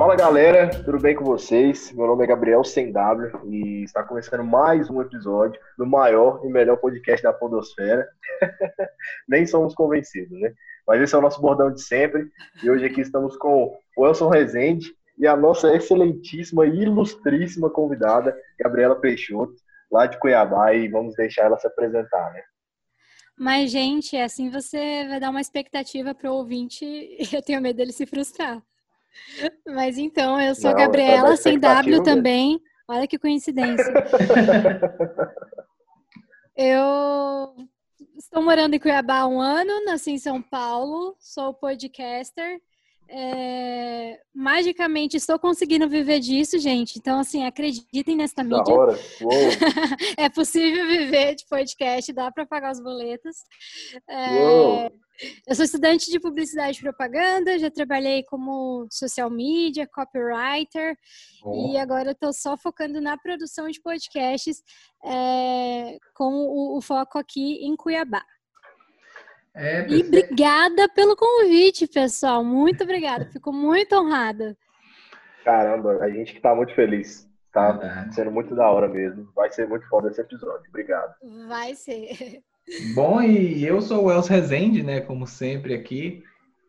[0.00, 1.92] Fala galera, tudo bem com vocês?
[1.92, 6.48] Meu nome é Gabriel Sem W e está começando mais um episódio do maior e
[6.48, 8.08] melhor podcast da Podosfera.
[9.28, 10.54] Nem somos convencidos, né?
[10.86, 12.30] Mas esse é o nosso bordão de sempre
[12.62, 14.86] e hoje aqui estamos com o Elson Rezende
[15.18, 19.52] e a nossa excelentíssima e ilustríssima convidada, Gabriela Peixoto,
[19.92, 22.40] lá de Cuiabá, e vamos deixar ela se apresentar, né?
[23.38, 27.76] Mas, gente, assim você vai dar uma expectativa para o ouvinte e eu tenho medo
[27.76, 28.62] dele se frustrar.
[29.66, 32.60] Mas então, eu sou a Gabriela, sem W também.
[32.88, 33.84] Olha que coincidência.
[36.56, 37.54] eu
[38.16, 42.60] estou morando em Cuiabá há um ano, nasci em São Paulo, sou podcaster
[43.12, 46.96] é, magicamente estou conseguindo viver disso, gente.
[46.96, 48.72] Então, assim, acreditem nessa mídia.
[48.72, 48.96] hora.
[50.16, 53.36] é possível viver de podcast, dá para pagar os boletos.
[54.08, 54.92] É,
[55.46, 60.96] eu sou estudante de publicidade e propaganda, já trabalhei como social media, copywriter,
[61.44, 61.72] oh.
[61.72, 64.62] e agora estou só focando na produção de podcasts
[65.04, 68.22] é, com o, o foco aqui em Cuiabá.
[69.54, 72.44] É, e obrigada pelo convite, pessoal.
[72.44, 73.26] Muito obrigada.
[73.26, 74.56] Fico muito honrada.
[75.44, 77.28] Caramba, a gente que tá muito feliz.
[77.52, 79.28] Tá sendo muito da hora mesmo.
[79.34, 80.68] Vai ser muito foda esse episódio.
[80.68, 81.14] Obrigado.
[81.48, 82.44] Vai ser.
[82.94, 85.00] Bom, e eu sou o Els Rezende, né?
[85.00, 86.22] Como sempre aqui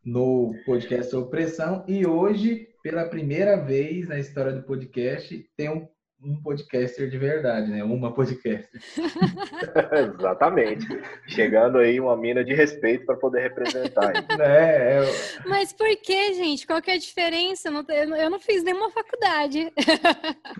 [0.03, 1.83] no podcast Opressão.
[1.87, 5.87] E hoje, pela primeira vez na história do podcast, tem um
[6.23, 7.83] um podcaster de verdade, né?
[7.83, 8.79] Uma podcaster.
[10.19, 10.85] Exatamente.
[11.27, 14.13] Chegando aí uma mina de respeito para poder representar.
[14.39, 15.41] é, é...
[15.47, 16.67] Mas por que, gente?
[16.67, 17.69] Qual que é a diferença?
[17.69, 19.73] Eu não fiz nenhuma faculdade.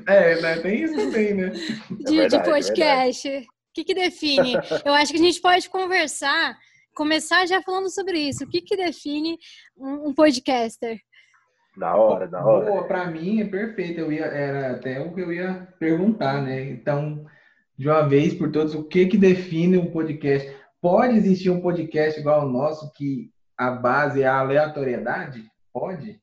[0.08, 0.58] é, né?
[0.58, 1.50] Tem isso também, né?
[1.50, 3.48] De, é verdade, de podcast.
[3.72, 4.54] O que, que define?
[4.86, 6.58] Eu acho que a gente pode conversar,
[6.94, 8.44] começar já falando sobre isso.
[8.44, 9.38] O que, que define
[9.78, 11.00] um, um podcaster?
[11.78, 12.70] Da hora, da hora.
[12.70, 14.02] Boa, pra mim é perfeito.
[14.02, 16.70] Eu ia, era até o que eu ia perguntar, né?
[16.70, 17.26] Então,
[17.78, 20.54] de uma vez por todas, o que que define um podcast?
[20.82, 25.46] Pode existir um podcast igual ao nosso que a base é a aleatoriedade?
[25.72, 26.21] Pode?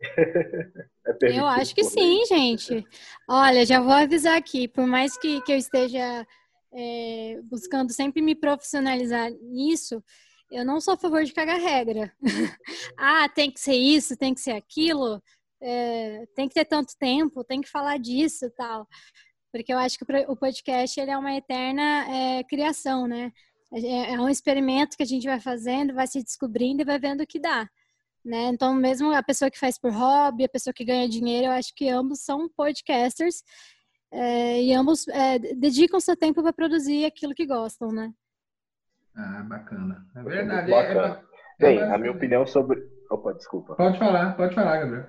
[1.22, 2.84] é eu acho que sim, gente.
[3.28, 6.26] Olha, já vou avisar aqui, por mais que, que eu esteja
[6.72, 10.02] é, buscando sempre me profissionalizar nisso,
[10.50, 12.12] eu não sou a favor de cagar regra.
[12.96, 15.22] ah, tem que ser isso, tem que ser aquilo,
[15.60, 18.86] é, tem que ter tanto tempo, tem que falar disso tal.
[19.52, 23.32] Porque eu acho que o podcast ele é uma eterna é, criação, né?
[23.72, 27.22] É, é um experimento que a gente vai fazendo, vai se descobrindo e vai vendo
[27.22, 27.68] o que dá.
[28.26, 28.46] Né?
[28.48, 31.72] Então, mesmo a pessoa que faz por hobby, a pessoa que ganha dinheiro, eu acho
[31.72, 33.44] que ambos são podcasters
[34.10, 38.12] é, e ambos é, dedicam seu tempo para produzir aquilo que gostam, né?
[39.14, 40.04] Ah, bacana.
[40.16, 40.70] É verdade.
[40.72, 41.22] Bacana.
[41.60, 42.84] É, é, Bem, a minha opinião sobre.
[43.08, 43.76] Opa, desculpa.
[43.76, 45.06] Pode falar, pode falar, Gabriel.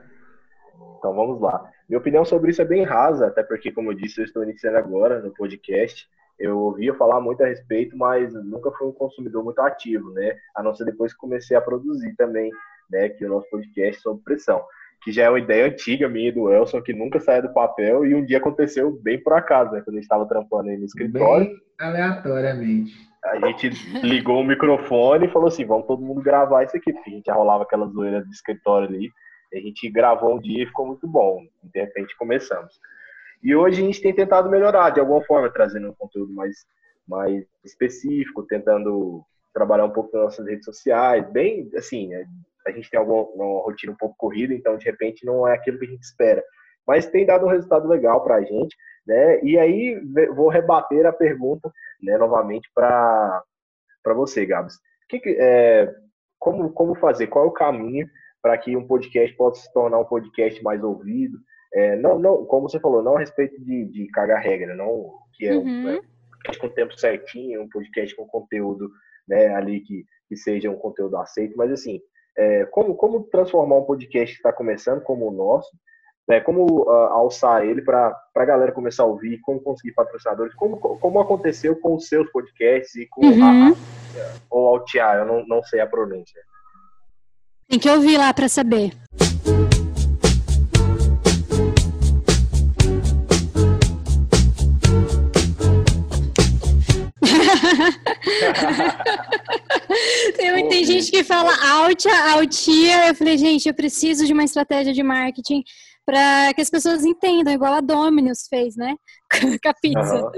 [0.99, 1.67] Então vamos lá.
[1.89, 4.77] Minha opinião sobre isso é bem rasa, até porque, como eu disse, eu estou iniciando
[4.77, 6.07] agora no podcast.
[6.37, 10.37] Eu ouvia falar muito a respeito, mas nunca fui um consumidor muito ativo, né?
[10.53, 12.51] A não ser depois que comecei a produzir também,
[12.89, 13.09] né?
[13.09, 14.63] Que o nosso podcast sobre pressão.
[15.03, 18.15] Que já é uma ideia antiga minha do Elson, que nunca saía do papel, e
[18.15, 19.81] um dia aconteceu bem por acaso, né?
[19.81, 21.45] Quando a gente estava trampando aí no escritório.
[21.45, 23.69] Bem aleatoriamente a gente
[24.01, 27.31] ligou o microfone e falou assim: vamos todo mundo gravar isso aqui, porque a gente
[27.31, 29.09] rolava aquela zoeira de escritório ali.
[29.53, 31.41] A gente gravou um dia e ficou muito bom.
[31.63, 32.79] De repente começamos.
[33.43, 36.65] E hoje a gente tem tentado melhorar de alguma forma, trazendo um conteúdo mais,
[37.07, 41.25] mais específico, tentando trabalhar um pouco nas nossas redes sociais.
[41.31, 42.25] Bem, assim, né,
[42.67, 45.79] a gente tem alguma, uma rotina um pouco corrida, então de repente não é aquilo
[45.79, 46.43] que a gente espera.
[46.85, 48.75] Mas tem dado um resultado legal para a gente.
[49.05, 49.41] Né?
[49.41, 49.99] E aí
[50.35, 53.43] vou rebater a pergunta né, novamente para
[54.15, 54.77] você, Gabs.
[55.09, 55.93] Que, é,
[56.37, 57.27] como, como fazer?
[57.27, 58.07] Qual é o caminho
[58.41, 61.37] para que um podcast possa se tornar um podcast mais ouvido?
[61.73, 65.47] É, não, não, como você falou, não a respeito de, de cagar regra, não que
[65.47, 65.63] é uhum.
[65.63, 66.01] um, é,
[66.31, 68.89] podcast com tempo certinho, um podcast com conteúdo
[69.27, 71.99] né, ali que, que seja um conteúdo aceito, mas assim,
[72.37, 75.69] é, como, como transformar um podcast que está começando como o nosso
[76.27, 80.75] né, como uh, alçar ele para a galera começar a ouvir, como conseguir patrocinadores, como,
[80.77, 83.71] como aconteceu com os seus podcasts e com uhum.
[83.71, 83.75] a,
[84.49, 86.41] ou altear, eu não, não sei a pronúncia.
[87.69, 88.91] Tem que ouvir lá para saber.
[100.35, 101.51] tem, tem gente que fala
[101.81, 103.07] altia, altia.
[103.07, 105.63] Eu falei, gente, eu preciso de uma estratégia de marketing
[106.05, 108.95] para que as pessoas entendam, igual a Domino's fez, né?
[109.61, 110.15] Com a pizza.
[110.15, 110.31] Uhum.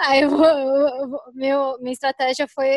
[0.00, 2.68] Aí eu vou, eu vou, meu, minha estratégia foi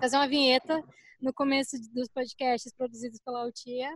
[0.00, 0.84] fazer uma vinheta
[1.20, 3.88] no começo dos podcasts produzidos pela Altia.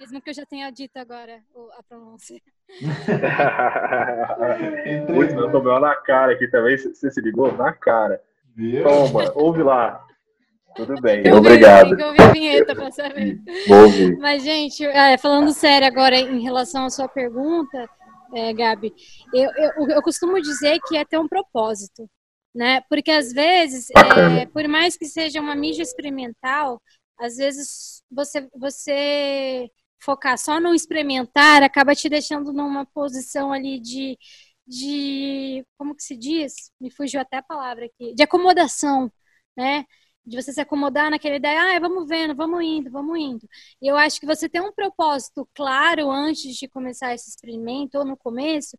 [0.00, 1.40] Mesmo que eu já tenha dito agora
[1.78, 2.40] a pronúncia.
[5.06, 6.76] Putz, eu tomei na cara aqui também.
[6.76, 7.52] Você se ligou?
[7.56, 8.20] Na cara.
[8.82, 10.04] Toma, ouve lá.
[10.74, 11.98] Tudo bem, eu obrigado.
[11.98, 13.40] Eu ouvi a vinheta para saber.
[13.68, 14.16] Ouvi.
[14.16, 17.88] Mas, gente, é, falando sério agora em relação à sua pergunta,
[18.34, 18.92] é, Gabi,
[19.32, 22.10] eu, eu, eu costumo dizer que é ter um propósito,
[22.52, 22.80] né?
[22.88, 23.86] Porque às vezes,
[24.40, 26.82] é, por mais que seja uma mídia experimental,
[27.18, 29.70] às vezes você, você
[30.00, 34.18] focar só no experimentar acaba te deixando numa posição ali de,
[34.66, 36.72] de como que se diz?
[36.80, 39.10] Me fugiu até a palavra aqui, de acomodação,
[39.56, 39.84] né?
[40.26, 43.48] de você se acomodar naquela ideia, ah, vamos vendo, vamos indo, vamos indo.
[43.80, 48.04] E eu acho que você ter um propósito claro antes de começar esse experimento, ou
[48.04, 48.76] no começo,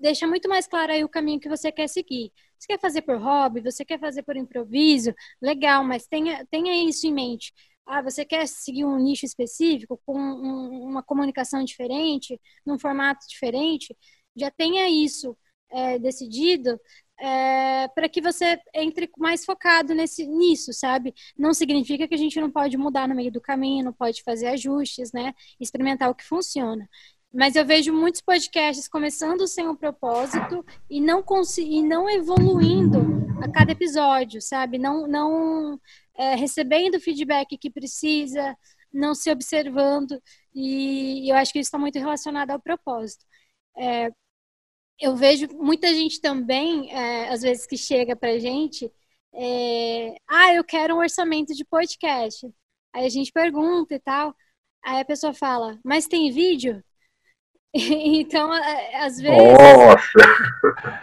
[0.00, 2.32] deixa muito mais claro aí o caminho que você quer seguir.
[2.58, 7.06] Você quer fazer por hobby, você quer fazer por improviso, legal, mas tenha, tenha isso
[7.06, 7.52] em mente.
[7.86, 13.96] Ah, você quer seguir um nicho específico, com um, uma comunicação diferente, num formato diferente,
[14.38, 15.36] já tenha isso
[15.70, 16.78] é, decidido
[17.20, 21.14] é, para que você entre mais focado nesse, nisso, sabe?
[21.36, 24.46] Não significa que a gente não pode mudar no meio do caminho, não pode fazer
[24.48, 25.34] ajustes, né?
[25.60, 26.88] Experimentar o que funciona.
[27.32, 31.22] Mas eu vejo muitos podcasts começando sem um propósito e não,
[31.58, 33.00] e não evoluindo
[33.42, 34.78] a cada episódio, sabe?
[34.78, 35.78] Não, não
[36.16, 38.56] é, recebendo o feedback que precisa,
[38.92, 40.20] não se observando.
[40.54, 43.24] E eu acho que isso está muito relacionado ao propósito.
[43.76, 44.10] É,
[45.00, 48.90] eu vejo muita gente também, é, às vezes, que chega pra gente,
[49.34, 52.46] é, ah, eu quero um orçamento de podcast.
[52.92, 54.34] Aí a gente pergunta e tal.
[54.84, 56.82] Aí a pessoa fala, mas tem vídeo?
[57.74, 58.50] Então,
[58.94, 59.38] às vezes.
[59.38, 60.18] Nossa!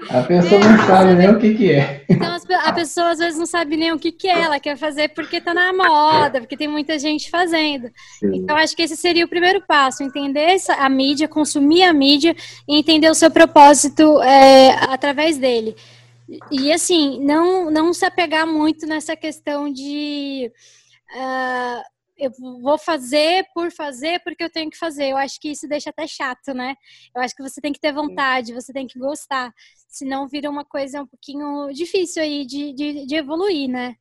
[0.10, 2.06] A pessoa não é, sabe nem o que, que é.
[2.10, 4.42] Então, a pessoa às vezes não sabe nem o que, que é.
[4.42, 7.90] Ela quer fazer porque tá na moda, porque tem muita gente fazendo.
[8.20, 8.36] Sim.
[8.36, 12.36] Então, acho que esse seria o primeiro passo: entender a mídia, consumir a mídia
[12.68, 15.76] e entender o seu propósito é, através dele.
[16.52, 20.52] E, assim, não, não se apegar muito nessa questão de.
[21.16, 22.32] Uh, eu
[22.62, 25.10] vou fazer por fazer porque eu tenho que fazer.
[25.10, 26.76] Eu acho que isso deixa até chato, né?
[27.16, 29.54] Eu acho que você tem que ter vontade, você tem que gostar.
[29.88, 33.96] Senão vira uma coisa um pouquinho difícil aí de, de, de evoluir, né?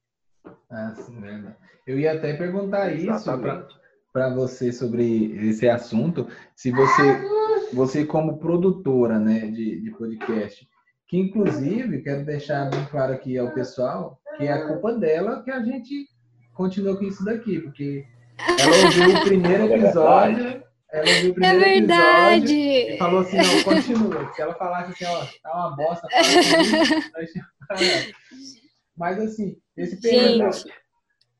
[0.70, 1.56] Ah, sim, verdade.
[1.86, 3.30] Eu ia até perguntar isso
[4.12, 6.28] para você sobre esse assunto.
[6.54, 7.02] Se você,
[7.72, 10.66] você como produtora né, de, de podcast,
[11.06, 15.50] que inclusive, quero deixar bem claro aqui ao pessoal, que é a culpa dela que
[15.50, 16.08] a gente
[16.54, 18.06] continua com isso daqui, porque
[18.38, 22.54] ela ouviu o primeiro é episódio, ela ouviu o primeiro é verdade.
[22.54, 24.32] episódio e falou assim, não, continua.
[24.32, 26.08] Se ela falasse assim, ó, tá uma bosta,
[28.96, 30.50] mas assim, nesse período,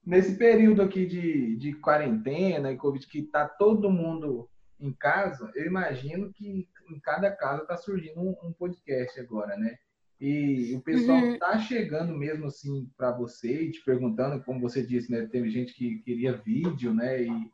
[0.05, 4.51] nesse período aqui de, de quarentena e Covid, que tá todo mundo
[4.81, 9.77] em casa, eu imagino que em cada casa tá surgindo um, um podcast agora, né?
[10.25, 11.39] E o pessoal uhum.
[11.39, 15.29] tá chegando mesmo assim para você e te perguntando, como você disse, né?
[15.31, 17.25] Teve gente que queria vídeo, né?
[17.25, 17.51] E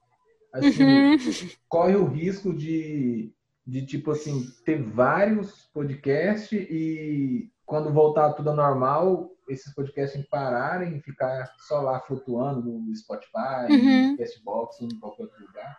[0.52, 1.16] assim, uhum.
[1.68, 3.32] corre o risco de,
[3.66, 10.96] de tipo assim, ter vários podcasts e quando voltar tudo ao normal, esses podcasts pararem
[10.96, 14.12] e ficar só lá flutuando no Spotify, uhum.
[14.12, 15.76] no Castbox, em qualquer outro lugar.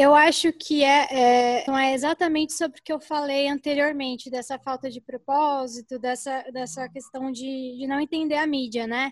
[0.00, 4.56] Eu acho que é, é, não é exatamente sobre o que eu falei anteriormente, dessa
[4.56, 9.10] falta de propósito, dessa, dessa questão de, de não entender a mídia, né?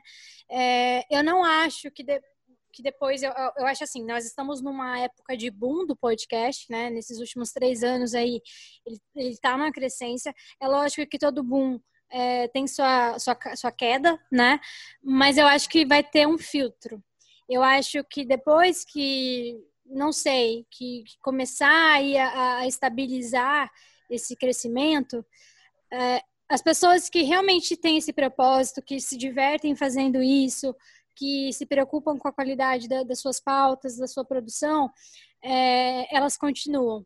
[0.49, 2.21] É, eu não acho que, de,
[2.73, 6.89] que depois, eu, eu acho assim, nós estamos numa época de boom do podcast, né?
[6.89, 8.41] Nesses últimos três anos aí,
[8.87, 10.33] ele, ele tá numa crescência.
[10.63, 11.81] É lógico que todo boom
[12.13, 14.61] é, tem sua, sua, sua queda, né?
[15.03, 17.03] Mas eu acho que vai ter um filtro.
[17.49, 19.57] Eu acho que depois que
[19.89, 23.71] não sei, que, que começar a, a, estabilizar
[24.11, 25.25] esse crescimento,
[25.93, 30.75] é, as pessoas que realmente têm esse propósito, que se divertem fazendo isso,
[31.15, 34.91] que se preocupam com a qualidade da, das suas pautas, da sua produção,
[35.43, 37.05] é, elas continuam.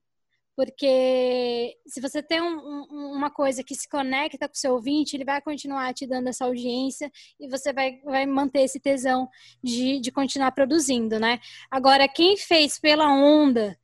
[0.57, 2.59] Porque se você tem um,
[2.91, 6.29] um, uma coisa que se conecta com o seu ouvinte, ele vai continuar te dando
[6.29, 9.29] essa audiência e você vai, vai manter esse tesão
[9.63, 11.41] de, de continuar produzindo, né?
[11.71, 13.79] Agora, quem fez pela onda,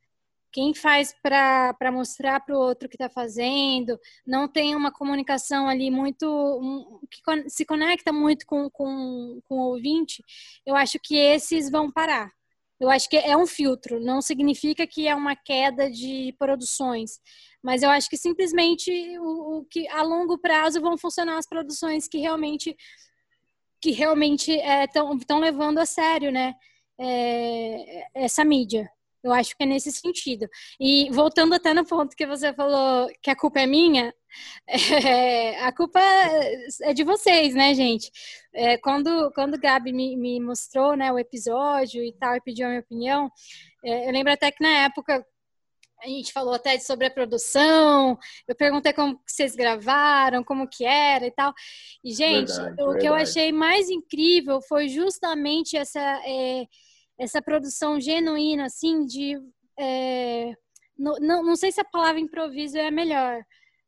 [0.51, 5.91] quem faz para mostrar para o outro que está fazendo, não tem uma comunicação ali
[5.91, 6.25] muito.
[6.27, 10.23] Um, que se conecta muito com, com, com o ouvinte,
[10.65, 12.36] eu acho que esses vão parar.
[12.79, 17.19] Eu acho que é um filtro, não significa que é uma queda de produções,
[17.63, 22.07] mas eu acho que simplesmente o, o que a longo prazo vão funcionar as produções
[22.07, 22.75] que realmente
[23.79, 26.53] que realmente estão é, levando a sério, né,
[26.99, 28.89] é, essa mídia.
[29.23, 30.47] Eu acho que é nesse sentido.
[30.79, 34.13] E voltando até no ponto que você falou que a culpa é minha,
[34.67, 35.99] é, a culpa
[36.81, 38.11] é de vocês, né, gente?
[38.53, 42.65] É, quando, quando o Gabi me, me, mostrou né, o episódio e tal, e pediu
[42.65, 43.31] a minha opinião,
[43.83, 45.25] é, eu lembro até que na época
[46.03, 51.25] a gente falou até sobre a produção, eu perguntei como vocês gravaram, como que era
[51.25, 51.53] e tal.
[52.03, 52.99] E, gente, verdade, o verdade.
[52.99, 56.67] que eu achei mais incrível foi justamente essa, é,
[57.17, 59.37] essa produção genuína, assim, de.
[59.79, 60.53] É,
[60.97, 63.43] não, não, não sei se a palavra improviso é a melhor,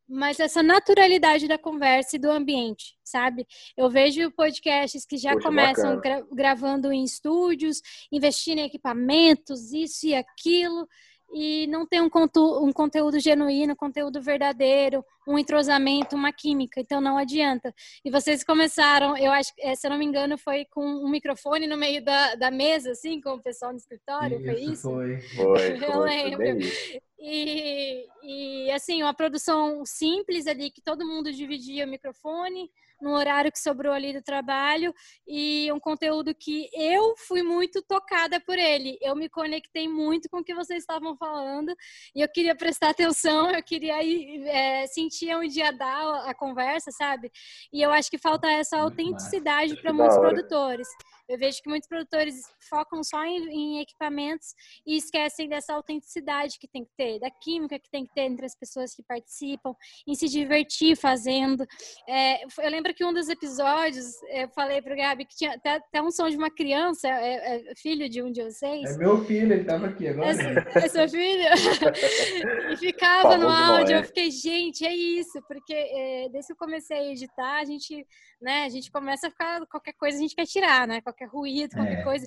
[0.08, 3.46] mas essa naturalidade da conversa e do ambiente, sabe?
[3.76, 10.06] Eu vejo podcasts que já Poxa, começam gra gravando em estúdios, investindo em equipamentos, isso
[10.06, 10.88] e aquilo
[11.32, 12.10] e não tem um,
[12.62, 17.72] um conteúdo genuíno, conteúdo verdadeiro, um entrosamento, uma química, então não adianta.
[18.04, 21.66] E vocês começaram, eu acho, eh, se eu não me engano, foi com um microfone
[21.66, 25.36] no meio da, da mesa, assim, com o pessoal no escritório, isso, foi isso?
[25.36, 25.76] Foi, foi.
[25.84, 26.44] eu foi, lembro.
[27.22, 32.70] E, e, assim, uma produção simples ali, que todo mundo dividia o microfone,
[33.00, 34.94] no horário que sobrou ali do trabalho
[35.26, 38.98] e um conteúdo que eu fui muito tocada por ele.
[39.00, 41.74] Eu me conectei muito com o que vocês estavam falando
[42.14, 46.90] e eu queria prestar atenção, eu queria ir, é, sentir onde ia dar a conversa,
[46.90, 47.30] sabe?
[47.72, 50.88] E eu acho que falta essa autenticidade para muitos produtores.
[51.30, 54.48] Eu vejo que muitos produtores focam só em, em, equipamentos
[54.86, 58.44] e esquecem dessa autenticidade que tem que ter, da química que tem que ter entre
[58.44, 59.74] as pessoas que participam,
[60.06, 61.64] em se divertir fazendo.
[62.08, 65.74] É, eu lembro que um dos episódios eu falei para o Gabi que tinha até,
[65.74, 68.96] até, um som de uma criança, é, é, filho de um de vocês.
[68.96, 70.30] É meu filho, ele estava aqui agora.
[70.30, 71.48] É, é seu filho?
[72.72, 73.96] e ficava no áudio.
[73.96, 78.06] Eu fiquei, gente, é isso, porque é, desde que eu comecei a editar, a gente,
[78.40, 81.00] né, a gente começa a ficar, qualquer coisa a gente quer tirar, né?
[81.00, 82.02] Qualquer qualquer ruído, qualquer é.
[82.02, 82.26] coisa.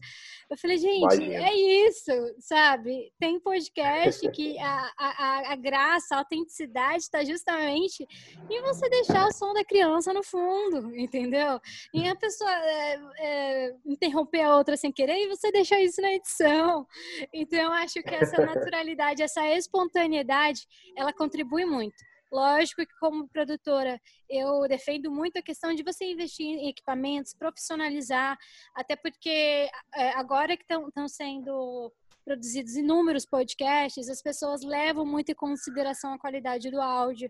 [0.49, 1.47] Eu falei, gente, Imagina.
[1.47, 1.53] é
[1.87, 3.11] isso, sabe?
[3.19, 8.05] Tem podcast que a, a, a graça, a autenticidade está justamente
[8.49, 11.59] em você deixar o som da criança no fundo, entendeu?
[11.93, 16.13] E a pessoa é, é, interromper a outra sem querer e você deixar isso na
[16.13, 16.85] edição.
[17.33, 21.95] Então, eu acho que essa naturalidade, essa espontaneidade, ela contribui muito.
[22.33, 28.35] Lógico que, como produtora, eu defendo muito a questão de você investir em equipamentos, profissionalizar,
[28.73, 35.35] até porque é, agora que estão sendo produzidos inúmeros podcasts, as pessoas levam muito em
[35.35, 37.29] consideração a qualidade do áudio.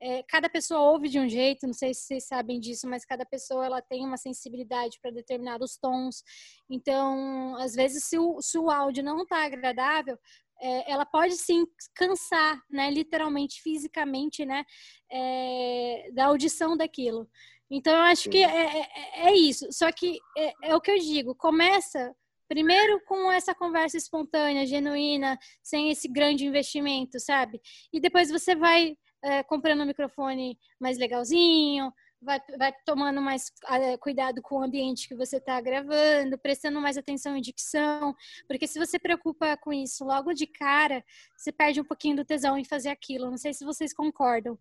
[0.00, 3.24] É, cada pessoa ouve de um jeito, não sei se vocês sabem disso, mas cada
[3.24, 6.22] pessoa ela tem uma sensibilidade para determinados tons.
[6.68, 10.18] Então, às vezes, se o, se o áudio não está agradável,
[10.64, 14.64] é, ela pode sim cansar, né, literalmente, fisicamente, né,
[15.12, 17.28] é, da audição daquilo.
[17.70, 19.66] Então, eu acho que é, é, é isso.
[19.70, 22.14] Só que é, é, o que eu digo, começa
[22.48, 27.60] primeiro com essa conversa espontânea, genuína, sem esse grande investimento, sabe?
[27.92, 31.92] E depois você vai é, comprando um microfone mais legalzinho,
[32.24, 36.96] vai, vai tomando mais uh, cuidado com o ambiente que você está gravando, prestando mais
[36.96, 38.14] atenção em dicção,
[38.48, 41.04] porque se você preocupa com isso logo de cara,
[41.36, 43.30] você perde um pouquinho do tesão em fazer aquilo.
[43.30, 44.58] Não sei se vocês concordam.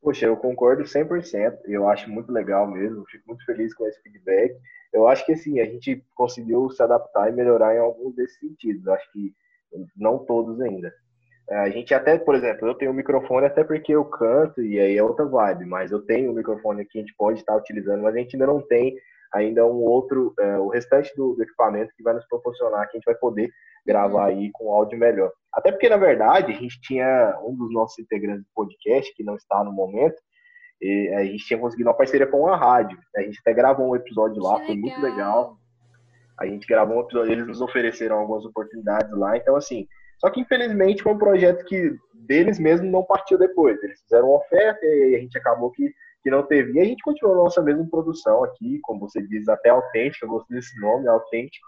[0.00, 1.60] Poxa, eu concordo 100%.
[1.64, 3.04] Eu acho muito legal mesmo.
[3.06, 4.54] Fico muito feliz com esse feedback.
[4.92, 8.86] Eu acho que assim, a gente conseguiu se adaptar e melhorar em alguns desses sentidos.
[8.86, 9.34] Eu acho que
[9.96, 10.92] não todos ainda.
[11.48, 14.80] É, a gente até, por exemplo, eu tenho um microfone até porque eu canto e
[14.80, 18.02] aí é outra vibe, mas eu tenho um microfone que a gente pode estar utilizando,
[18.02, 18.96] mas a gente ainda não tem
[19.32, 22.98] ainda um outro, é, o restante do, do, equipamento que vai nos proporcionar que a
[22.98, 23.50] gente vai poder
[23.84, 25.32] gravar aí com áudio melhor.
[25.52, 29.34] Até porque, na verdade, a gente tinha um dos nossos integrantes do podcast, que não
[29.34, 30.16] está no momento,
[30.80, 32.96] e a gente tinha conseguido uma parceria com a rádio.
[33.16, 34.80] A gente até gravou um episódio lá, que foi legal.
[34.80, 35.58] muito legal.
[36.38, 39.86] A gente gravou um episódio, eles nos ofereceram algumas oportunidades lá, então assim,
[40.18, 43.82] só que, infelizmente, foi um projeto que deles mesmos não partiu depois.
[43.82, 45.92] Eles fizeram uma oferta e a gente acabou que,
[46.22, 46.72] que não teve.
[46.72, 50.24] E a gente continuou a nossa mesma produção aqui, como você diz, até autêntica.
[50.24, 51.66] Eu gostei desse nome, autêntico.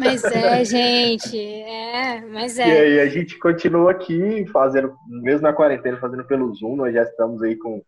[0.00, 1.38] Mas é, gente.
[1.38, 2.66] É, mas é.
[2.66, 6.76] E aí a gente continua aqui fazendo, mesmo na quarentena, fazendo pelo Zoom.
[6.76, 7.82] Nós já estamos aí com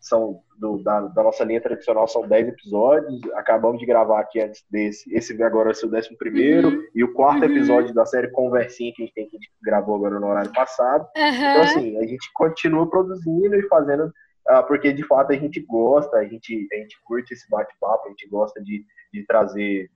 [0.00, 3.20] são do, da, da, nossa linha tradicional são 10 episódios.
[3.34, 5.14] Acabamos de gravar aqui antes desse.
[5.14, 6.84] Esse agora ser o 11 primeiro uhum.
[6.94, 7.50] e o quarto uhum.
[7.50, 10.52] episódio da série Conversinha que a gente, tem, que a gente gravou agora no horário
[10.52, 11.06] passado.
[11.16, 11.34] Uhum.
[11.34, 16.16] Então, assim, a gente continua produzindo e fazendo, uh, porque de fato a gente gosta,
[16.16, 19.90] a gente, a gente curte esse bate-papo, a gente gosta de, de trazer,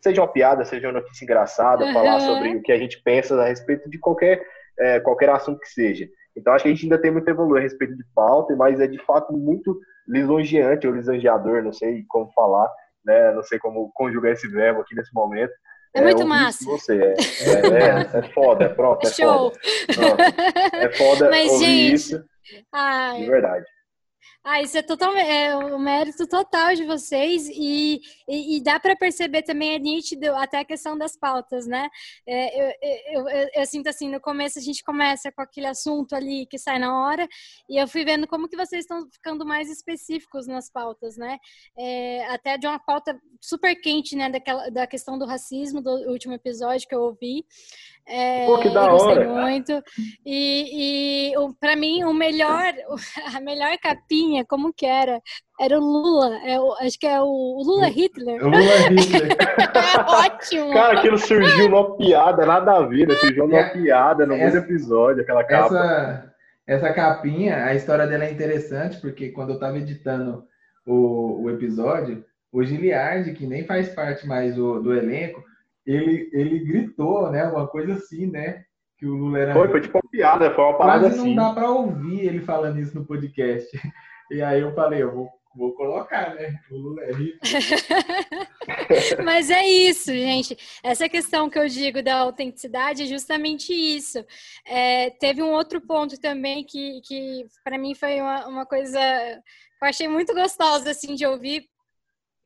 [0.00, 3.46] seja uma piada, seja uma notícia engraçada, falar sobre o que a gente pensa a
[3.46, 4.40] respeito de qualquer,
[4.78, 6.08] é, qualquer assunto que seja.
[6.38, 8.80] Então acho que a gente ainda tem muito a evoluir a respeito de pauta, mas
[8.80, 12.70] é de fato muito lisonjeante ou lisonjeador, não sei como falar,
[13.04, 13.32] né?
[13.32, 15.52] Não sei como conjugar esse verbo aqui nesse momento,
[15.94, 16.64] É, é muito massa.
[16.64, 19.08] Você é, é, é, é, foda, é próprio.
[19.08, 19.52] É Show!
[19.94, 20.24] Foda.
[20.74, 22.24] é foda Mas, gente, isso.
[22.72, 23.66] Ai, de verdade.
[24.50, 28.96] Ah, isso é totalmente é um mérito total de vocês e, e, e dá para
[28.96, 31.86] perceber também é nítido até a questão das pautas, né?
[32.26, 32.74] É, eu,
[33.12, 36.56] eu, eu, eu, sinto assim, no começo a gente começa com aquele assunto ali que
[36.56, 37.28] sai na hora
[37.68, 41.38] e eu fui vendo como que vocês estão ficando mais específicos nas pautas, né?
[41.76, 44.30] É, até de uma pauta super quente, né?
[44.30, 47.44] Daquela, da questão do racismo do último episódio que eu ouvi.
[48.08, 49.28] É, Pô, que da hora!
[49.28, 49.84] muito.
[50.24, 52.72] E, e para mim, o melhor,
[53.36, 55.20] a melhor capinha, como que era?
[55.60, 58.44] Era o Lula, é o, acho que é o, Lula Hitler.
[58.44, 59.36] O Lula Hitler.
[59.38, 60.72] é ótimo.
[60.72, 63.14] Cara, aquilo surgiu numa piada, nada a ver, né?
[63.16, 65.64] surgiu numa é, piada no mesmo episódio, aquela capa.
[65.66, 66.34] Essa,
[66.66, 70.44] essa capinha, a história dela é interessante, porque quando eu tava editando
[70.86, 75.42] o, o episódio, o Giliard, que nem faz parte mais do, do elenco,
[75.86, 77.44] ele, ele gritou, né?
[77.44, 78.64] Uma coisa assim, né?
[78.98, 79.54] Que o Lula era.
[79.54, 81.34] Foi, foi tipo uma piada, foi uma parada Quase assim.
[81.34, 83.68] não dá para ouvir ele falando isso no podcast.
[84.30, 86.58] E aí eu falei, eu vou, vou colocar, né?
[86.70, 87.38] O Lula é rico.
[89.24, 90.56] Mas é isso, gente.
[90.82, 94.24] Essa questão que eu digo da autenticidade é justamente isso.
[94.64, 99.84] É, teve um outro ponto também que, que para mim foi uma, uma coisa que
[99.84, 101.62] eu achei muito gostosa assim de ouvir,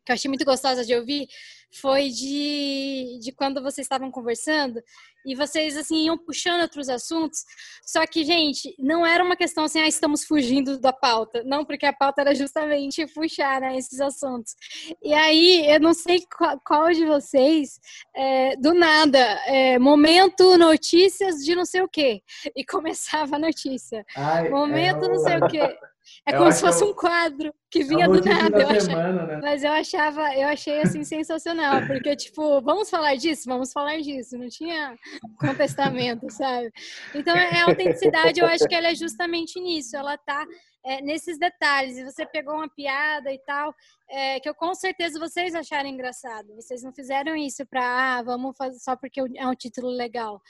[0.04, 1.28] que eu achei muito gostosa de ouvir
[1.72, 4.82] foi de, de quando vocês estavam conversando
[5.24, 7.44] e vocês assim iam puxando outros assuntos.
[7.84, 11.42] Só que, gente, não era uma questão assim, ah, estamos fugindo da pauta.
[11.44, 14.54] Não, porque a pauta era justamente puxar né, esses assuntos.
[15.02, 17.78] E aí, eu não sei qual, qual de vocês,
[18.14, 22.22] é, do nada, é, momento notícias de não sei o quê.
[22.56, 24.04] E começava a notícia.
[24.16, 25.78] Ai, momento é não sei o quê.
[26.26, 28.62] É como se fosse um quadro que vinha do nada.
[28.62, 29.40] Eu semana, né?
[29.42, 34.38] Mas eu achava, eu achei assim sensacional, porque tipo, vamos falar disso, vamos falar disso,
[34.38, 34.96] não tinha
[35.38, 36.70] contestamento, sabe?
[37.14, 40.46] Então a autenticidade, eu acho que ela é justamente nisso, ela tá
[40.84, 41.96] é, nesses detalhes.
[41.96, 43.74] E você pegou uma piada e tal,
[44.08, 46.54] é, que eu com certeza vocês acharam engraçado.
[46.54, 50.40] Vocês não fizeram isso para, ah, vamos fazer só porque é um título legal.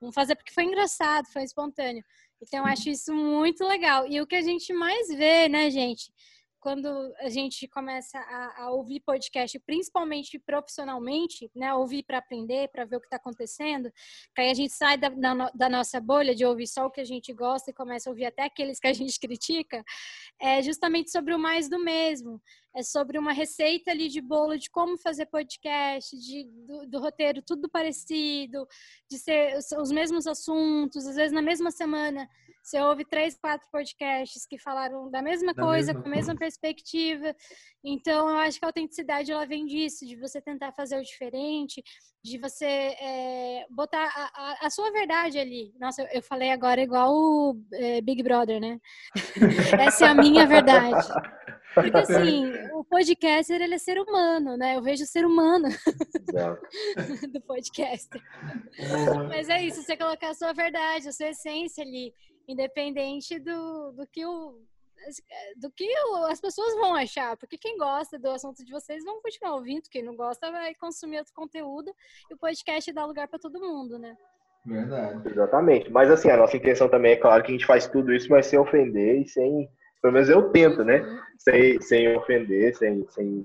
[0.00, 2.04] Vamos fazer porque foi engraçado, foi espontâneo.
[2.42, 4.06] Então, acho isso muito legal.
[4.08, 6.12] E o que a gente mais vê, né, gente?
[6.58, 6.86] Quando
[7.18, 11.72] a gente começa a, a ouvir podcast, principalmente profissionalmente, né?
[11.74, 13.90] Ouvir para aprender, para ver o que está acontecendo,
[14.34, 17.00] que aí a gente sai da, da, da, nossa bolha de ouvir só o que
[17.00, 19.82] a gente gosta e começa a ouvir até aqueles que a gente critica,
[20.40, 22.40] é justamente sobre o mais do mesmo
[22.74, 27.42] é sobre uma receita ali de bolo de como fazer podcast, de, do, do, roteiro
[27.42, 28.66] tudo parecido,
[29.10, 32.28] de ser os mesmos assuntos, às vezes na mesma semana
[32.62, 36.36] você ouve três, quatro podcasts que falaram da mesma da coisa, mesma com a mesma
[36.36, 37.34] perspectiva.
[37.82, 41.82] Então, eu acho que a autenticidade ela vem disso, de você tentar fazer o diferente,
[42.22, 45.74] de você é, botar a, a, a, sua verdade ali.
[45.80, 48.78] Nossa, eu, eu falei agora igual o é, Big Brother, né?
[49.80, 51.08] Essa é a minha verdade.
[51.74, 54.76] Porque assim, o podcaster ele é ser humano, né?
[54.76, 55.68] Eu vejo o ser humano
[57.32, 58.22] do podcaster.
[59.28, 62.12] Mas é isso, você colocar a sua verdade, a sua essência ali,
[62.48, 64.60] independente do, do que o
[65.56, 65.84] do que
[66.30, 70.00] as pessoas vão achar, porque quem gosta do assunto de vocês vão continuar ouvindo, quem
[70.00, 71.92] não gosta vai consumir outro conteúdo
[72.30, 74.16] e o podcast dá lugar para todo mundo, né?
[74.64, 75.28] Verdade.
[75.28, 75.90] Exatamente.
[75.90, 78.46] Mas assim, a nossa intenção também é claro que a gente faz tudo isso, mas
[78.46, 79.68] sem ofender e sem
[80.02, 81.00] pelo menos eu tento, né?
[81.00, 81.18] Uhum.
[81.38, 83.44] Sem, sem ofender, sem, sem.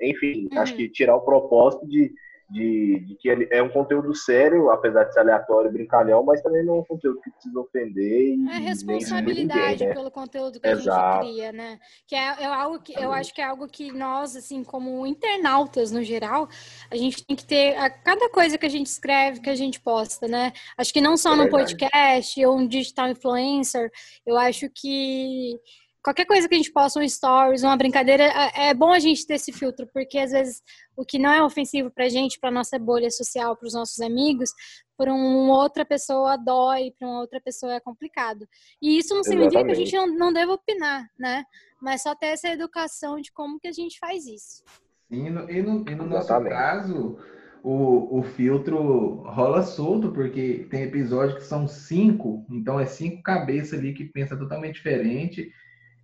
[0.00, 0.60] Enfim, uhum.
[0.60, 2.12] acho que tirar o propósito de,
[2.50, 6.42] de, de, que ele é um conteúdo sério, apesar de ser aleatório e brincalhão, mas
[6.42, 8.36] também não é um conteúdo que precisa ofender.
[8.36, 9.94] E é responsabilidade ninguém, né?
[9.94, 11.00] pelo conteúdo que Exato.
[11.00, 11.80] a gente cria, né?
[12.06, 15.90] Que é, é, algo que eu acho que é algo que nós, assim, como internautas
[15.90, 16.46] no geral,
[16.90, 19.80] a gente tem que ter a cada coisa que a gente escreve, que a gente
[19.80, 20.52] posta, né?
[20.76, 23.90] Acho que não só é no podcast ou um digital influencer,
[24.26, 25.58] eu acho que
[26.06, 29.26] qualquer coisa que a gente possa, um stories, uma brincadeira, é, é bom a gente
[29.26, 30.62] ter esse filtro, porque às vezes
[30.96, 34.50] o que não é ofensivo pra gente, pra nossa bolha social, para os nossos amigos,
[34.96, 38.46] por uma outra pessoa dói, para uma outra pessoa é complicado.
[38.80, 39.76] E isso não significa Exatamente.
[39.76, 41.42] que a gente não, não deva opinar, né?
[41.82, 44.62] Mas só ter essa educação de como que a gente faz isso.
[45.08, 47.18] Sim, e no, e no, e no nosso caso,
[47.64, 53.80] o, o filtro rola solto, porque tem episódios que são cinco, então é cinco cabeças
[53.80, 55.50] ali que pensa totalmente diferente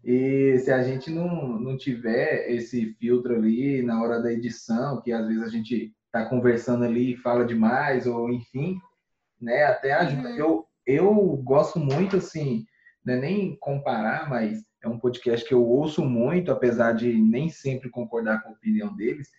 [0.05, 5.13] e se a gente não, não tiver esse filtro ali na hora da edição, que
[5.13, 8.79] às vezes a gente está conversando ali e fala demais, ou enfim,
[9.41, 10.29] né, até ajuda.
[10.31, 10.37] Uhum.
[10.37, 12.67] Eu, eu gosto muito, assim,
[13.05, 17.49] não é nem comparar, mas é um podcast que eu ouço muito, apesar de nem
[17.49, 19.31] sempre concordar com a opinião deles,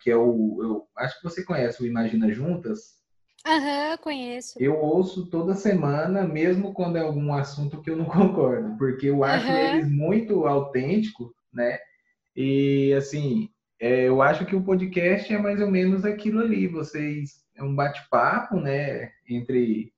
[0.00, 0.62] que é o.
[0.62, 3.02] Eu acho que você conhece o Imagina Juntas.
[3.46, 4.54] Aham, uhum, conheço.
[4.58, 9.22] Eu ouço toda semana, mesmo quando é algum assunto que eu não concordo, porque eu
[9.22, 9.56] acho uhum.
[9.56, 11.78] eles muito autênticos, né?
[12.34, 16.66] E assim, é, eu acho que o podcast é mais ou menos aquilo ali.
[16.66, 19.12] Vocês é um bate-papo, né?
[19.28, 19.92] Entre,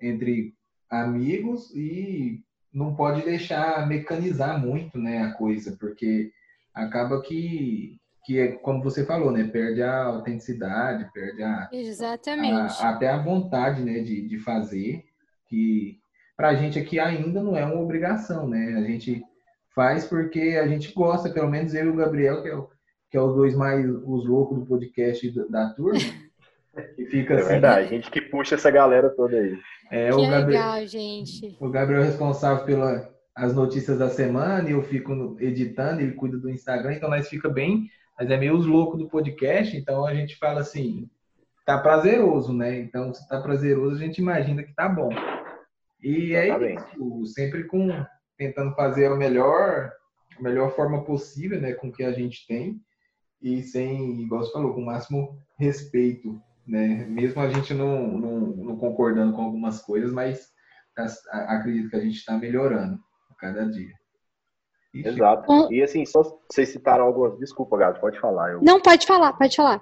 [0.00, 0.54] entre
[0.90, 5.22] amigos e não pode deixar mecanizar muito, né?
[5.22, 6.32] A coisa, porque
[6.74, 7.98] acaba que
[8.28, 9.42] que é como você falou, né?
[9.44, 14.00] Perde a autenticidade, perde a exatamente a, até a vontade, né?
[14.00, 15.02] De, de fazer
[15.46, 15.98] que
[16.36, 18.74] para a gente aqui ainda não é uma obrigação, né?
[18.76, 19.22] A gente
[19.74, 22.68] faz porque a gente gosta, pelo menos eu e o Gabriel, que é, o,
[23.10, 25.98] que é os dois mais os loucos do podcast da, da turma.
[26.96, 29.58] que fica é assim, verdade, a gente que puxa essa galera toda aí.
[29.90, 31.56] É, que o Gabriel, legal, gente.
[31.58, 36.50] O Gabriel é responsável pelas notícias da semana e eu fico editando, ele cuida do
[36.50, 40.36] Instagram, então nós fica bem mas é meio os loucos do podcast, então a gente
[40.36, 41.08] fala assim,
[41.64, 42.78] tá prazeroso, né?
[42.78, 45.10] Então, se tá prazeroso, a gente imagina que tá bom.
[46.02, 47.88] E é isso, sempre com
[48.36, 49.92] tentando fazer a melhor,
[50.38, 52.80] a melhor forma possível, né, com o que a gente tem
[53.42, 57.04] e sem, igual você falou, com o máximo respeito, né?
[57.08, 60.52] Mesmo a gente não, não, não concordando com algumas coisas, mas
[61.30, 62.98] acredito que a gente está melhorando
[63.30, 63.92] a cada dia.
[65.06, 65.72] Exato.
[65.72, 67.38] E assim, só vocês citaram algumas.
[67.38, 68.52] Desculpa, Gato, pode falar.
[68.52, 68.62] Eu...
[68.62, 69.80] Não, pode falar, pode falar.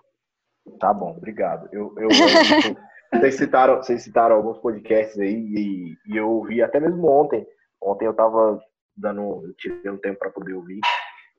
[0.80, 1.68] Tá bom, obrigado.
[1.72, 2.10] Eu, eu, eu
[3.20, 7.46] vocês, citaram, vocês citaram alguns podcasts aí e, e, eu ouvi até mesmo ontem.
[7.80, 8.60] Ontem eu tava
[8.96, 9.46] dando.
[9.46, 10.80] Eu tirei um tempo para poder ouvir.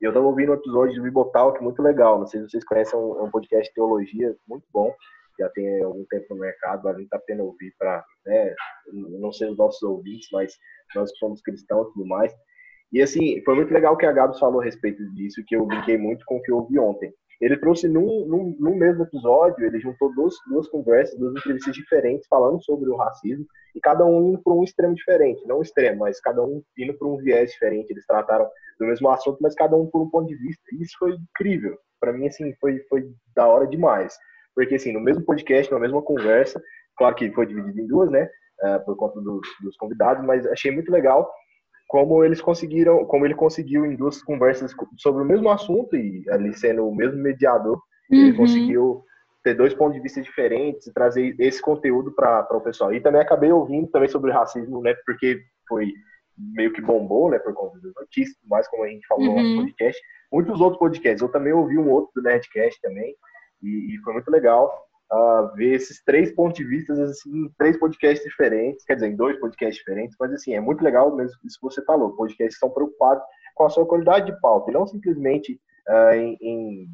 [0.00, 2.18] E eu tava ouvindo um episódio do Bibotalk muito legal.
[2.18, 4.94] Não sei se vocês conhecem, é um, é um podcast de teologia muito bom.
[5.38, 8.54] Já tem algum tempo no mercado, vale muito a pena ouvir para, né,
[8.92, 10.52] não ser os nossos ouvintes, mas
[10.96, 12.32] nós que somos cristãos e tudo mais.
[12.92, 15.98] E assim, foi muito legal que a Gabs falou a respeito disso, que eu brinquei
[15.98, 17.12] muito com o que eu ouvi ontem.
[17.40, 22.26] Ele trouxe num, num, num, mesmo episódio, ele juntou duas, duas conversas, duas entrevistas diferentes
[22.26, 23.46] falando sobre o racismo,
[23.76, 25.46] e cada um indo para um extremo diferente.
[25.46, 27.92] Não extremo, mas cada um indo para um viés diferente.
[27.92, 28.48] Eles trataram
[28.80, 30.62] do mesmo assunto, mas cada um por um ponto de vista.
[30.72, 31.78] E isso foi incrível.
[32.00, 34.16] Para mim, assim, foi, foi da hora demais.
[34.52, 36.60] Porque, assim, no mesmo podcast, na mesma conversa,
[36.96, 38.28] claro que foi dividido em duas, né?
[38.64, 41.30] Uh, por conta dos, dos convidados, mas achei muito legal
[41.88, 46.52] como eles conseguiram, como ele conseguiu em duas conversas sobre o mesmo assunto e ali
[46.52, 48.18] sendo o mesmo mediador, uhum.
[48.18, 49.02] ele conseguiu
[49.42, 52.92] ter dois pontos de vista diferentes e trazer esse conteúdo para o pessoal.
[52.92, 55.90] E também acabei ouvindo também sobre racismo, né, porque foi
[56.36, 59.54] meio que bombou, né, por conta das notícias, mais como a gente falou uhum.
[59.54, 60.00] no podcast.
[60.30, 63.14] Muitos outros podcasts, eu também ouvi um outro do Nerdcast também,
[63.62, 67.78] e, e foi muito legal uh, ver esses três pontos de vista assim, em três
[67.78, 71.58] podcasts diferentes, quer dizer, em dois podcasts diferentes, mas assim, é muito legal mesmo isso
[71.58, 72.16] que você falou.
[72.16, 73.22] Podcasts estão preocupados
[73.54, 76.86] com a sua qualidade de pauta, e não simplesmente uh, em, em,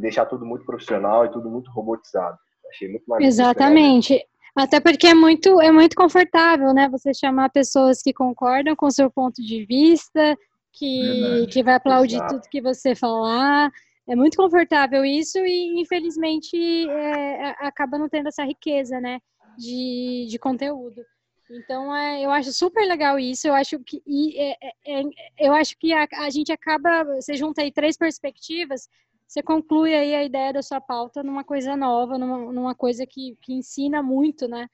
[0.00, 2.36] deixar tudo muito profissional e tudo muito robotizado.
[2.70, 4.20] Achei muito mais Exatamente.
[4.54, 6.88] Até porque é muito, é muito confortável, né?
[6.90, 10.36] Você chamar pessoas que concordam com o seu ponto de vista,
[10.72, 12.34] que, que vai aplaudir Exato.
[12.34, 13.70] tudo que você falar.
[14.08, 16.56] É muito confortável isso e, infelizmente,
[16.88, 19.20] é, acaba não tendo essa riqueza, né,
[19.56, 21.02] de, de conteúdo.
[21.50, 23.46] Então, é, eu acho super legal isso.
[23.46, 25.04] Eu acho que, e, é, é, é
[25.38, 28.88] eu acho que a, a, gente acaba, você junta aí três perspectivas,
[29.28, 33.36] você conclui aí a ideia da sua pauta numa coisa nova, numa, numa coisa que,
[33.40, 34.68] que ensina muito, né?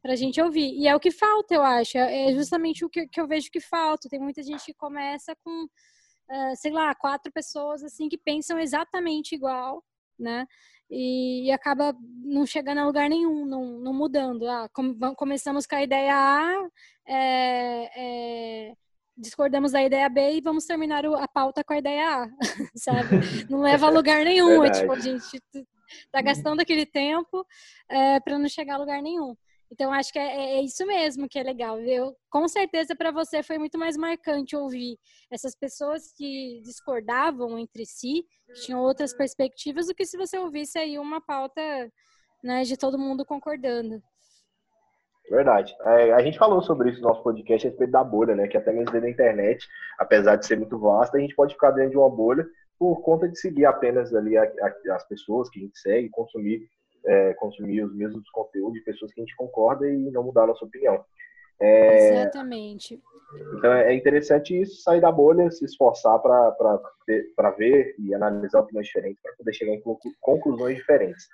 [0.00, 0.72] Pra gente ouvir.
[0.74, 1.98] E é o que falta, eu acho.
[1.98, 4.08] É, é justamente o que, que eu vejo que falta.
[4.08, 5.68] Tem muita gente que começa com
[6.30, 9.84] uh, sei lá, quatro pessoas assim que pensam exatamente igual,
[10.18, 10.46] né?
[10.90, 14.48] E, e acaba não chegando a lugar nenhum, não, não mudando.
[14.48, 16.68] Ah, com, começamos com a ideia A,
[17.06, 17.90] é,
[18.70, 18.74] é,
[19.16, 22.28] discordamos da ideia B e vamos terminar a pauta com a ideia A,
[22.74, 23.46] sabe?
[23.50, 24.64] Não leva a lugar nenhum.
[24.64, 25.42] É, tipo, a gente
[26.10, 27.46] tá gastando aquele tempo
[27.88, 29.36] é, para não chegar a lugar nenhum.
[29.70, 31.78] Então, acho que é, é, é, isso mesmo que é legal.
[31.80, 34.98] Eu, com certeza, para você foi muito mais marcante ouvir
[35.30, 40.78] essas pessoas que discordavam entre si, que tinham outras perspectivas, do que se você ouvisse
[40.78, 41.60] aí uma pauta
[42.42, 44.02] né, de todo mundo concordando.
[45.30, 45.76] Verdade.
[45.82, 48.48] É, a gente falou sobre isso no nosso podcast a respeito da bolha, né?
[48.48, 49.66] Que até mesmo dentro da internet,
[49.98, 52.46] apesar de ser muito vasta, a gente pode ficar dentro de uma bolha
[52.78, 56.66] por conta de seguir apenas ali a, a, as pessoas que a gente segue, consumir
[57.08, 60.48] é, consumir os mesmos conteúdos de pessoas que a gente concorda e não mudar a
[60.48, 61.04] nossa opinião.
[61.60, 63.02] É, Exatamente.
[63.56, 69.20] Então é interessante isso, sair da bolha, se esforçar para ver e analisar opiniões diferentes,
[69.22, 69.82] para poder chegar em
[70.20, 71.26] conclusões diferentes.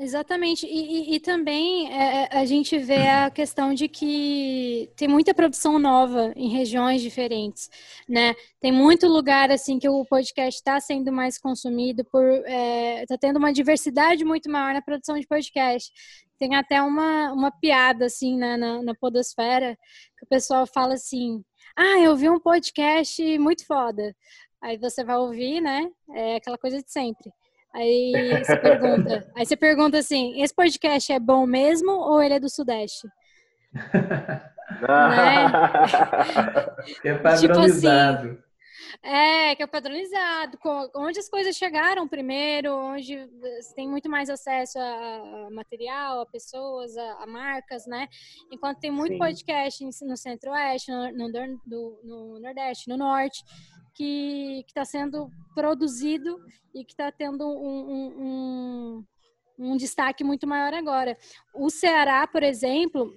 [0.00, 0.64] Exatamente.
[0.64, 5.34] E, e, e também é, é, a gente vê a questão de que tem muita
[5.34, 7.68] produção nova em regiões diferentes,
[8.08, 8.32] né?
[8.60, 13.18] Tem muito lugar assim que o podcast está sendo mais consumido por está é, tá
[13.18, 15.90] tendo uma diversidade muito maior na produção de podcast.
[16.38, 19.76] Tem até uma, uma piada assim na, na, na podosfera
[20.16, 21.42] que o pessoal fala assim:
[21.76, 24.14] ah, eu vi um podcast muito foda.
[24.62, 25.90] Aí você vai ouvir, né?
[26.14, 27.32] É aquela coisa de sempre.
[27.74, 32.40] Aí você pergunta, aí você pergunta assim, esse podcast é bom mesmo ou ele é
[32.40, 33.06] do Sudeste?
[33.72, 34.48] né?
[37.04, 38.28] é padronizado.
[38.28, 38.47] Tipo assim,
[39.02, 40.58] é, que é padronizado,
[40.94, 43.28] onde as coisas chegaram primeiro, onde
[43.74, 48.08] tem muito mais acesso a, material, a pessoas, a, a marcas, né?
[48.50, 49.18] Enquanto tem muito Sim.
[49.18, 53.42] podcast no Centro-Oeste, no, no, no Nordeste, no Norte,
[53.98, 56.38] que está sendo produzido
[56.72, 59.04] e que está tendo um, um,
[59.58, 61.18] um, um, destaque muito maior agora.
[61.52, 63.12] O Ceará, por exemplo,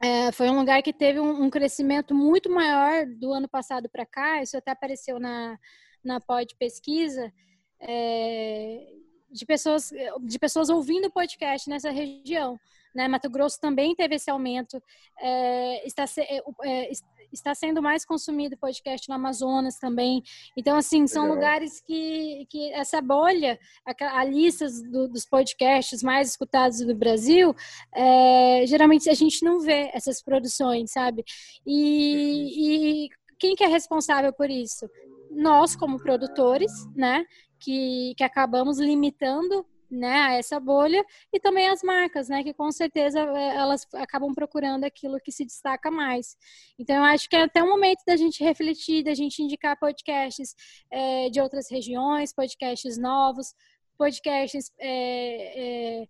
[0.00, 4.42] é, foi um lugar que teve um, crescimento muito maior do ano passado para cá,
[4.42, 5.58] isso até apareceu na,
[6.04, 7.32] na pod pesquisa,
[7.80, 8.86] é,
[9.30, 12.58] de, pessoas, de pessoas ouvindo podcast nessa região.
[12.94, 13.08] Né?
[13.08, 14.82] Mato Grosso também teve esse aumento,
[15.18, 16.92] é, está, é, é
[17.32, 20.22] está sendo mais consumido podcast no Amazonas também.
[20.56, 21.36] Então, assim, são Legal.
[21.36, 27.54] lugares que, que essa bolha, a, a lista do, dos podcasts mais escutados do Brasil,
[27.94, 31.24] é, geralmente a gente não vê essas produções, sabe?
[31.66, 34.88] E, e quem que é responsável por isso?
[35.30, 37.24] Nós, como produtores, né?
[37.60, 42.70] Que, que acabamos limitando né, a essa bolha e também as marcas, né, que com
[42.70, 46.36] certeza é, elas acabam procurando aquilo que se destaca mais.
[46.78, 50.54] Então, eu acho que é até o momento da gente refletir, da gente indicar podcasts
[50.90, 53.54] é, de outras regiões, podcasts novos,
[53.96, 56.08] podcasts é, é,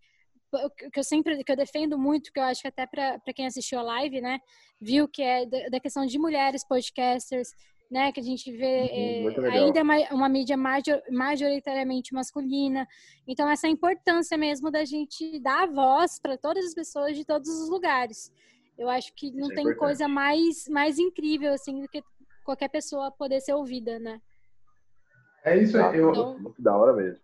[0.93, 3.79] que eu sempre que eu defendo muito, que eu acho que até para quem assistiu
[3.79, 4.41] a live, né,
[4.81, 7.51] viu que é da, da questão de mulheres podcasters,
[7.90, 8.12] né?
[8.12, 10.57] Que a gente vê uhum, é, ainda é uma mídia
[11.11, 12.87] majoritariamente masculina.
[13.27, 17.68] Então, essa importância mesmo da gente dar voz para todas as pessoas de todos os
[17.68, 18.33] lugares.
[18.77, 22.03] Eu acho que não é tem é coisa mais, mais incrível assim do que
[22.44, 24.20] qualquer pessoa poder ser ouvida, né?
[25.44, 25.98] É isso, aí.
[25.98, 26.11] eu...
[26.11, 27.22] Então, muito da hora mesmo.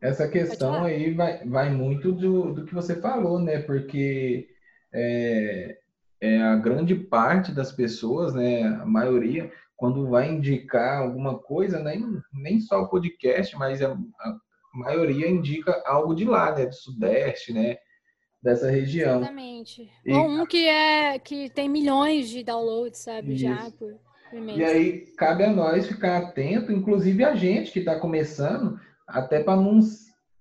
[0.00, 3.60] Essa questão aí vai, vai muito do, do que você falou, né?
[3.60, 4.48] Porque
[4.92, 5.78] é,
[6.20, 12.04] é, a grande parte das pessoas, né, a maioria, quando vai indicar alguma coisa, nem,
[12.34, 14.38] nem só o podcast, mas a, a
[14.74, 16.66] maioria indica algo de lá, né?
[16.66, 17.78] Do Sudeste, né?
[18.42, 19.20] Dessa região.
[19.20, 19.90] Exatamente.
[20.04, 23.32] E, Ou um que, é, que tem milhões de downloads, sabe?
[23.32, 23.42] Isso.
[23.42, 23.94] Já por,
[24.30, 24.48] por.
[24.50, 29.56] E aí cabe a nós ficar atento, inclusive a gente que está começando, até para
[29.56, 29.80] não,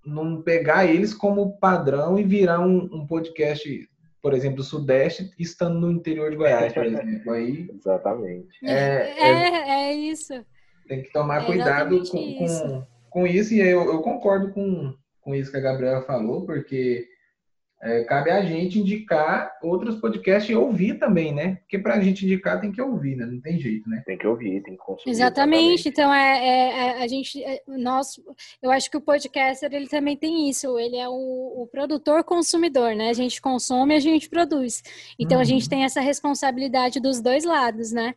[0.06, 3.88] não pegar eles como padrão e virar um, um podcast
[4.21, 7.32] por exemplo, do Sudeste, estando no interior de Goiás, por exemplo.
[7.32, 8.49] Aí, Exatamente.
[8.63, 10.34] É, é, é, é isso.
[10.88, 12.63] Tem que tomar é cuidado com, isso.
[12.63, 17.08] Com, com isso, e eu, eu concordo com, com isso que a Gabriela falou, porque
[17.82, 21.56] é, cabe a gente indicar outros podcasts e ouvir também, né?
[21.62, 23.26] Porque para a gente indicar tem que ouvir, né?
[23.26, 24.04] Não tem jeito, né?
[24.06, 25.12] Tem que ouvir, tem que consumir.
[25.12, 25.88] Exatamente.
[25.88, 28.20] Então é, é, é, a gente, é, nós,
[28.62, 30.78] eu acho que o podcaster ele também tem isso.
[30.78, 31.13] Ele é o,
[31.63, 33.10] o produtor consumidor, né?
[33.10, 34.84] A gente consome, a gente produz.
[35.18, 35.42] Então uhum.
[35.42, 35.70] a gente uhum.
[35.70, 38.13] tem essa responsabilidade dos dois lados, né?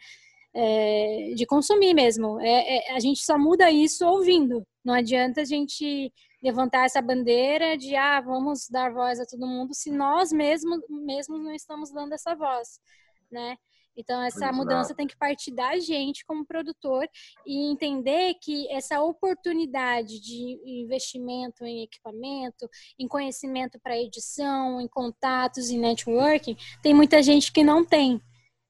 [0.55, 2.41] É, de consumir mesmo.
[2.41, 4.67] É, é, a gente só muda isso ouvindo.
[4.85, 9.75] Não adianta a gente levantar essa bandeira de ah, vamos dar voz a todo mundo
[9.75, 12.81] se nós mesmos mesmos não estamos dando essa voz,
[13.31, 13.57] né?
[13.97, 14.55] Então essa Exato.
[14.55, 17.07] mudança tem que partir da gente como produtor
[17.47, 25.71] e entender que essa oportunidade de investimento em equipamento, em conhecimento para edição, em contatos
[25.71, 28.21] e networking, tem muita gente que não tem.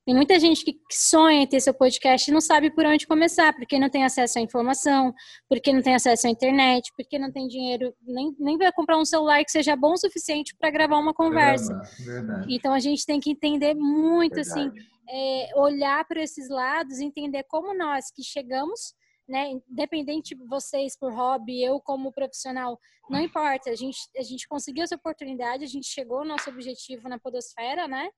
[0.05, 3.53] Tem muita gente que sonha em ter seu podcast e não sabe por onde começar,
[3.55, 5.15] porque não tem acesso à informação,
[5.49, 9.05] porque não tem acesso à internet, porque não tem dinheiro, nem, nem vai comprar um
[9.05, 11.81] celular que seja bom o suficiente para gravar uma conversa.
[12.05, 12.47] Verdade.
[12.53, 14.81] Então a gente tem que entender muito, assim, verdade.
[14.81, 18.95] assim, é, olhar para esses lados, entender como nós que chegamos
[19.29, 19.51] né?
[19.69, 23.71] Independente de vocês por hobby, eu como profissional, não importa.
[23.71, 27.87] A gente, a gente conseguiu essa oportunidade, a gente chegou ao nosso objetivo na podosfera,
[27.88, 28.11] né?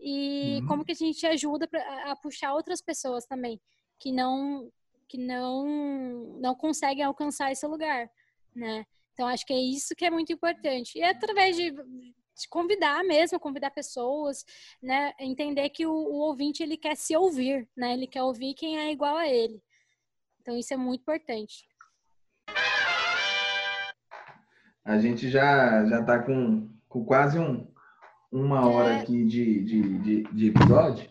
[0.00, 0.66] E uhum.
[0.66, 3.60] como que a gente ajuda pra, a puxar outras pessoas também
[3.98, 4.70] que não
[5.08, 8.10] que não não conseguem alcançar esse lugar,
[8.54, 8.86] né?
[9.12, 10.98] Então acho que é isso que é muito importante.
[10.98, 14.44] E é através de, de convidar mesmo, convidar pessoas,
[14.82, 15.12] né?
[15.18, 17.94] Entender que o, o, ouvinte ele quer se ouvir, né?
[17.94, 19.60] Ele quer ouvir quem é igual a ele.
[20.40, 21.66] Então isso é muito importante.
[24.84, 27.66] A gente já já está com, com quase um,
[28.30, 29.00] uma hora é.
[29.00, 31.08] aqui de, de, de, de episódio.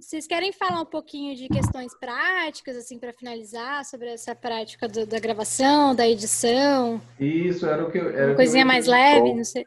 [0.00, 5.04] Vocês querem falar um pouquinho de questões práticas, assim, para finalizar, sobre essa prática do,
[5.04, 7.00] da gravação, da edição?
[7.18, 8.08] Isso, era o que eu.
[8.10, 9.64] Era Uma coisinha mais leve, não sei.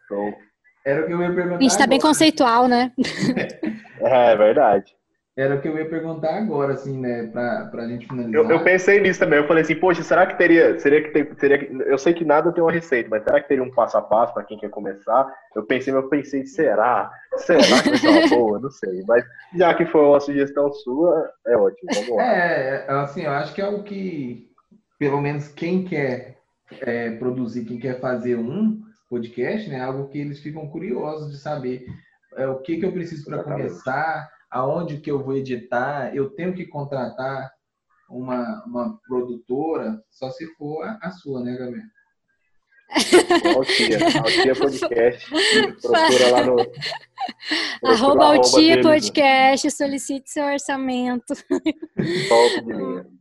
[0.86, 1.58] Era o que eu ia perguntar.
[1.58, 2.94] A gente está bem conceitual, né?
[4.00, 4.96] é, é verdade.
[5.42, 8.44] Era o que eu ia perguntar agora, assim, né, pra, pra gente finalizar.
[8.44, 9.40] Eu, eu pensei nisso também.
[9.40, 10.78] Eu falei assim, poxa, será que teria.
[10.78, 13.64] Seria que ter, teria, eu sei que nada tem uma receita, mas será que teria
[13.64, 15.28] um passo a passo para quem quer começar?
[15.56, 17.12] Eu pensei, mas eu pensei, será?
[17.38, 18.60] Será que vai ser uma boa?
[18.60, 19.04] Não sei.
[19.08, 19.26] Mas
[19.56, 21.90] já que foi uma sugestão sua, é ótimo.
[21.92, 22.24] Vamos lá.
[22.24, 24.48] É, é assim, eu acho que é o que,
[25.00, 26.38] pelo menos, quem quer
[26.82, 29.82] é, produzir, quem quer fazer um podcast, né?
[29.82, 31.84] Algo que eles ficam curiosos de saber
[32.38, 36.54] é, o que, que eu preciso para começar aonde que eu vou editar, eu tenho
[36.54, 37.52] que contratar
[38.10, 41.86] uma, uma produtora, só se for a, a sua, né, Gabriel?
[43.56, 45.30] Altia, Altia Podcast.
[45.82, 46.58] Procura lá no.
[47.90, 51.34] Arroba Altia Podcast, solicite seu orçamento.
[51.34, 53.21] Top de linha.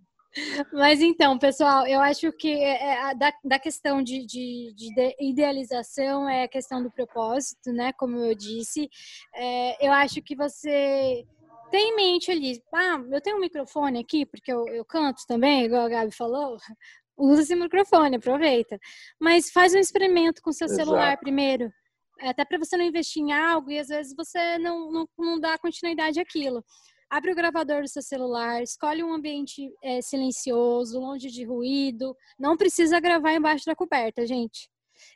[0.73, 6.29] Mas então, pessoal, eu acho que é, é da, da questão de, de, de, idealização
[6.29, 7.93] é a questão do propósito, né?
[7.95, 8.89] Como eu disse,
[9.35, 11.25] é, eu acho que você
[11.71, 15.65] tem em mente ali, ah, eu tenho um microfone aqui, porque eu, eu canto também,
[15.65, 16.57] igual a Gabi falou,
[17.17, 18.79] usa esse microfone, aproveita.
[19.21, 20.85] Mas faz um experimento com seu Exato.
[20.85, 21.73] celular primeiro,
[22.21, 25.59] até para você não investir em algo e às vezes você não, não, não dá
[25.59, 26.65] continuidade àquilo
[27.11, 32.17] abre o gravador do seu celular, escolhe um ambiente é, silencioso, longe de ruído.
[32.39, 34.71] Não precisa gravar embaixo da coberta, gente.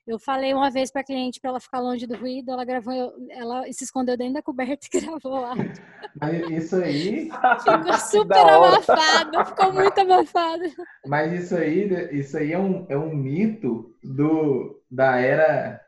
[0.07, 3.15] Eu falei uma vez para a cliente para ela ficar longe do ruído, ela gravou,
[3.31, 5.55] ela se escondeu dentro da coberta e gravou lá.
[6.21, 10.65] Mas isso aí ficou super abafado, ficou muito abafado.
[11.07, 15.81] Mas isso aí, isso aí é um, é um mito do da era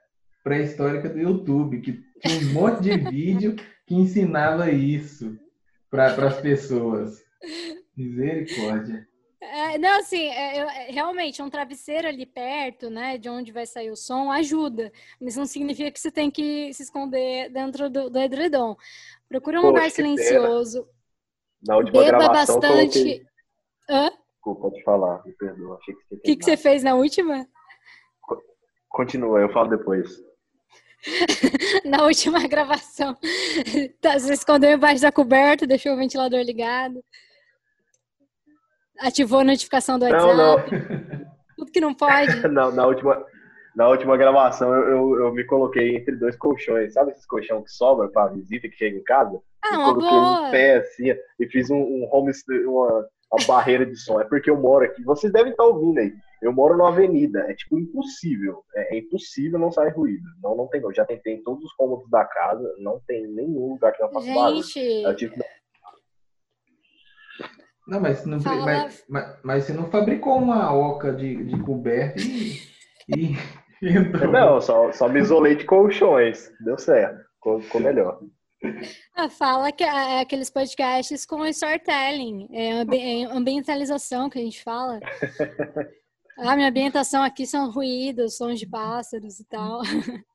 [0.44, 5.38] pré-histórica do YouTube, que tinha um monte de vídeo que ensinava isso
[5.96, 7.24] para as pessoas.
[7.96, 9.06] Misericórdia.
[9.40, 13.90] É, não, assim, é, é, realmente, um travesseiro ali perto, né, de onde vai sair
[13.90, 14.90] o som, ajuda.
[15.20, 18.76] Mas não significa que você tem que se esconder dentro do, do edredom.
[19.28, 20.88] Procura um Poxa, lugar silencioso.
[21.66, 22.98] Na última beba gravação, bastante.
[22.98, 23.26] Coloquei...
[23.88, 24.10] Hã?
[24.34, 25.78] Desculpa te falar, me perdoa.
[26.10, 27.46] O que, que você fez na última?
[28.88, 30.08] Continua, eu falo depois.
[31.84, 33.16] na última gravação.
[34.00, 37.02] Tá, você escondeu embaixo da coberta, deixou o ventilador ligado.
[39.00, 40.26] Ativou a notificação do WhatsApp.
[40.26, 41.26] Não, não.
[41.56, 42.36] Tudo que não pode.
[42.48, 43.24] não, na última,
[43.74, 46.92] na última gravação eu, eu, eu, me coloquei entre dois colchões.
[46.92, 49.40] Sabe esses colchão que sobra para visita que chega em casa?
[49.64, 50.48] Ah, uma coloquei boa.
[50.48, 52.32] em pé assim e fiz um, um home,
[52.66, 54.20] uma, uma barreira de som.
[54.20, 55.02] É porque eu moro aqui.
[55.02, 56.12] Vocês devem estar ouvindo aí.
[56.42, 58.62] Eu moro numa avenida, é tipo impossível.
[58.74, 60.24] É, é impossível não sair ruído.
[60.42, 60.80] Não, não tem.
[60.82, 64.12] Eu já tentei em todos os cômodos da casa, não tem nenhum lugar que não
[64.12, 64.62] faça barulho.
[64.62, 65.32] Gente.
[67.88, 72.60] Não, mas, não, mas, mas, mas, você não fabricou uma oca de, de coberta e.
[73.16, 73.36] e...
[74.32, 76.50] Não, só, só me isolei de colchões.
[76.60, 77.24] Deu certo.
[77.34, 78.20] Ficou, ficou melhor.
[79.14, 84.98] Ah, fala que é aqueles podcasts com storytelling, é, é ambientalização que a gente fala.
[86.38, 89.80] Ah, minha ambientação aqui são ruídos, sons de pássaros e tal.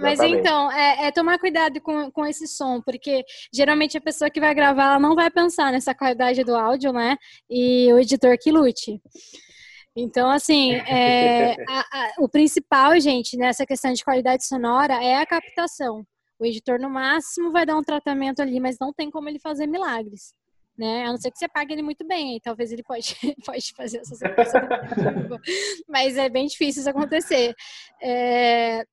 [0.00, 4.40] Mas então, é, é, tomar cuidado com, com esse som, porque geralmente a pessoa que
[4.40, 7.16] vai gravar ela não vai pensar nessa qualidade do áudio, né?
[7.50, 9.00] E o editor que lute.
[9.96, 15.26] Então, assim, é, a, a, o principal, gente, nessa questão de qualidade sonora é a
[15.26, 16.06] captação.
[16.38, 19.66] O editor, no máximo, vai dar um tratamento ali, mas não tem como ele fazer
[19.66, 20.34] milagres
[20.76, 21.04] né?
[21.04, 24.16] A não ser que você pague ele muito bem, talvez ele pode, pode fazer essa
[25.88, 27.54] Mas é bem difícil isso acontecer.
[28.02, 28.84] É...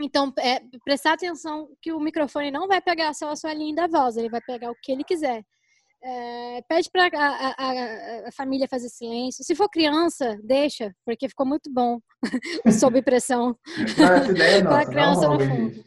[0.00, 4.16] Então, é, prestar atenção que o microfone não vai pegar só a sua linda voz,
[4.16, 5.44] ele vai pegar o que ele quiser.
[6.04, 9.44] É, pede para a, a, a, família fazer silêncio.
[9.44, 12.00] Se for criança, deixa, porque ficou muito bom
[12.80, 13.56] sob pressão.
[13.96, 15.84] Não, essa ideia é nossa, criança não, no fundo.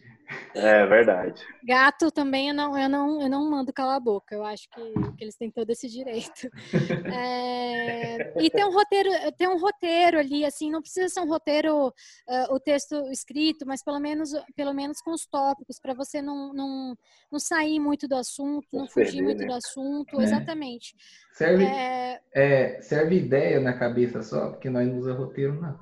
[0.54, 1.42] É verdade.
[1.64, 4.34] Gato também eu não, eu não, eu não mando calar a boca.
[4.34, 4.82] Eu acho que,
[5.18, 6.50] que eles têm todo esse direito.
[7.18, 11.88] É, e tem um roteiro, tem um roteiro ali, assim, não precisa ser um roteiro,
[11.88, 16.54] uh, o texto escrito, mas pelo menos, pelo menos com os tópicos, para você não,
[16.54, 16.96] não,
[17.32, 19.48] não sair muito do assunto, não, não fugir muito né?
[19.48, 20.20] do assunto.
[20.20, 20.24] É.
[20.24, 20.96] Exatamente.
[21.34, 22.22] Serve, é...
[22.34, 22.82] é...
[22.82, 25.80] serve ideia na cabeça só, porque nós não usamos roteiro, não.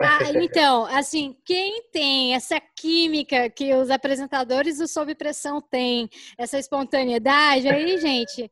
[0.00, 6.08] Ah, então, assim, quem tem essa química que os apresentadores do Sob Pressão têm,
[6.38, 8.50] essa espontaneidade, aí, gente,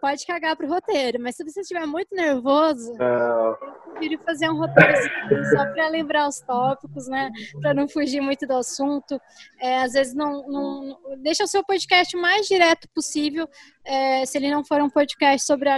[0.00, 4.90] pode cagar pro roteiro, mas se você estiver muito nervoso, eu prefiro fazer um roteiro
[4.90, 7.30] assim, só para lembrar os tópicos, né?
[7.60, 9.20] Para não fugir muito do assunto.
[9.60, 13.48] É, às vezes não, não, deixa o seu podcast mais direto possível,
[13.84, 15.68] é, se ele não for um podcast sobre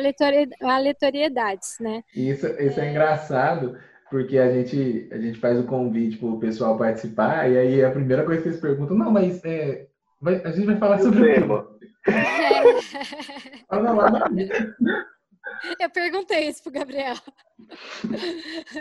[0.60, 2.02] aleatoriedades, né?
[2.14, 3.78] Isso, isso é, é engraçado
[4.14, 7.90] porque a gente, a gente faz o convite para o pessoal participar, e aí a
[7.90, 9.88] primeira coisa que eles perguntam, não, mas é,
[10.20, 11.66] vai, a gente vai falar sobre o tema.
[15.80, 17.16] Eu perguntei isso pro Gabriel.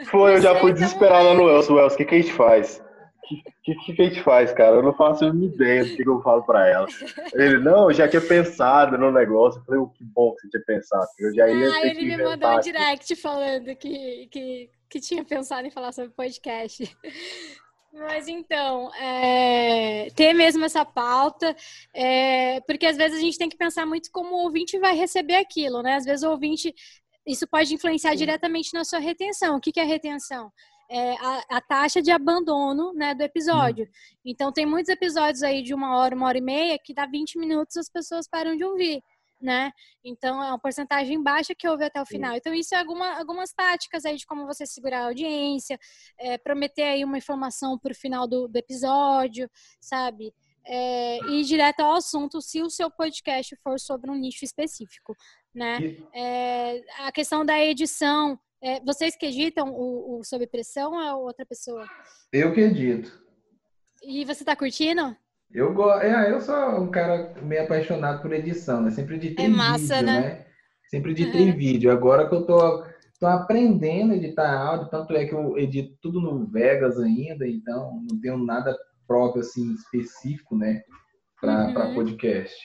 [0.05, 1.79] Foi, eu já fui desesperado no Elcio.
[1.79, 2.79] Elcio, o que, que a gente faz?
[2.79, 2.83] O
[3.63, 4.77] que, que, que, a gente faz, cara?
[4.77, 6.87] Eu não faço a mínima ideia do que, que eu falo pra ela.
[7.33, 9.59] Ele, não, eu já tinha pensado no negócio.
[9.59, 11.07] Eu falei, oh, que bom que você tinha pensado.
[11.19, 15.65] Eu já ia ah, ele me mandou um direct falando que, que que tinha pensado
[15.65, 16.83] em falar sobre podcast.
[17.91, 21.55] Mas então, é, ter mesmo essa pauta,
[21.93, 25.35] é, porque às vezes a gente tem que pensar muito como o ouvinte vai receber
[25.35, 25.95] aquilo, né?
[25.95, 26.73] Às vezes o ouvinte,
[27.25, 28.17] isso pode influenciar Sim.
[28.17, 29.57] diretamente na sua retenção.
[29.57, 30.51] O que, que é retenção?
[30.89, 33.85] É a, a, taxa de abandono né, do episódio.
[33.85, 34.19] Hum.
[34.25, 37.39] Então, tem muitos episódios aí de uma hora, uma hora e meia, que dá 20
[37.39, 39.03] minutos as pessoas param de ouvir
[39.43, 39.73] né?
[40.03, 42.33] Então é uma porcentagem baixa que houve até o final.
[42.33, 45.77] Então isso é alguma, algumas táticas aí de como você segurar a audiência,
[46.17, 49.49] é, prometer aí uma informação para o final do, do, episódio,
[49.81, 50.33] sabe?
[50.65, 55.13] É, ir direto ao assunto se o seu podcast for sobre um nicho específico,
[55.53, 55.77] né?
[56.13, 61.13] É, a questão da edição, é, vocês que editam o, o Sob Pressão ou é
[61.13, 61.85] outra pessoa?
[62.31, 63.21] Eu que edito.
[64.01, 65.17] E você está curtindo?
[65.51, 66.03] Eu gosto.
[66.03, 68.91] É, eu sou um cara meio apaixonado por edição, né?
[68.91, 70.21] Sempre editei é massa, vídeo, né?
[70.21, 70.45] né?
[70.89, 71.57] Sempre editei uhum.
[71.57, 71.91] vídeo.
[71.91, 72.85] Agora que eu tô,
[73.19, 78.03] tô aprendendo a editar áudio, tanto é que eu edito tudo no Vegas ainda, então
[78.09, 78.75] não tenho nada
[79.07, 80.81] próprio assim específico, né,
[81.39, 81.95] para uhum.
[81.95, 82.55] podcast.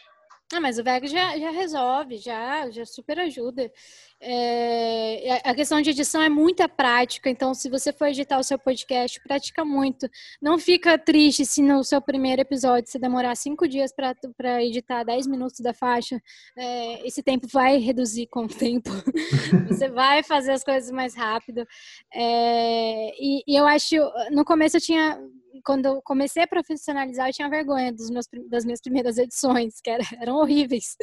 [0.50, 3.70] Ah, mas o Vegas já, já resolve, já, já super ajuda.
[4.18, 8.58] É, a questão de edição é muita prática, então se você for editar o seu
[8.58, 10.08] podcast, pratica muito.
[10.40, 15.26] Não fica triste se no seu primeiro episódio você demorar cinco dias para editar 10
[15.26, 16.18] minutos da faixa.
[16.56, 18.88] É, esse tempo vai reduzir com o tempo.
[19.68, 21.66] você vai fazer as coisas mais rápido.
[22.14, 23.96] É, e, e eu acho,
[24.30, 25.20] no começo eu tinha
[25.64, 29.90] quando eu comecei a profissionalizar, eu tinha vergonha dos meus, das minhas primeiras edições, que
[29.90, 30.96] era, eram horríveis.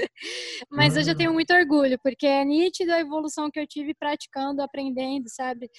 [0.69, 0.99] Mas uhum.
[0.99, 5.29] hoje eu tenho muito orgulho, porque é nítido a evolução que eu tive praticando, aprendendo,
[5.29, 5.69] sabe?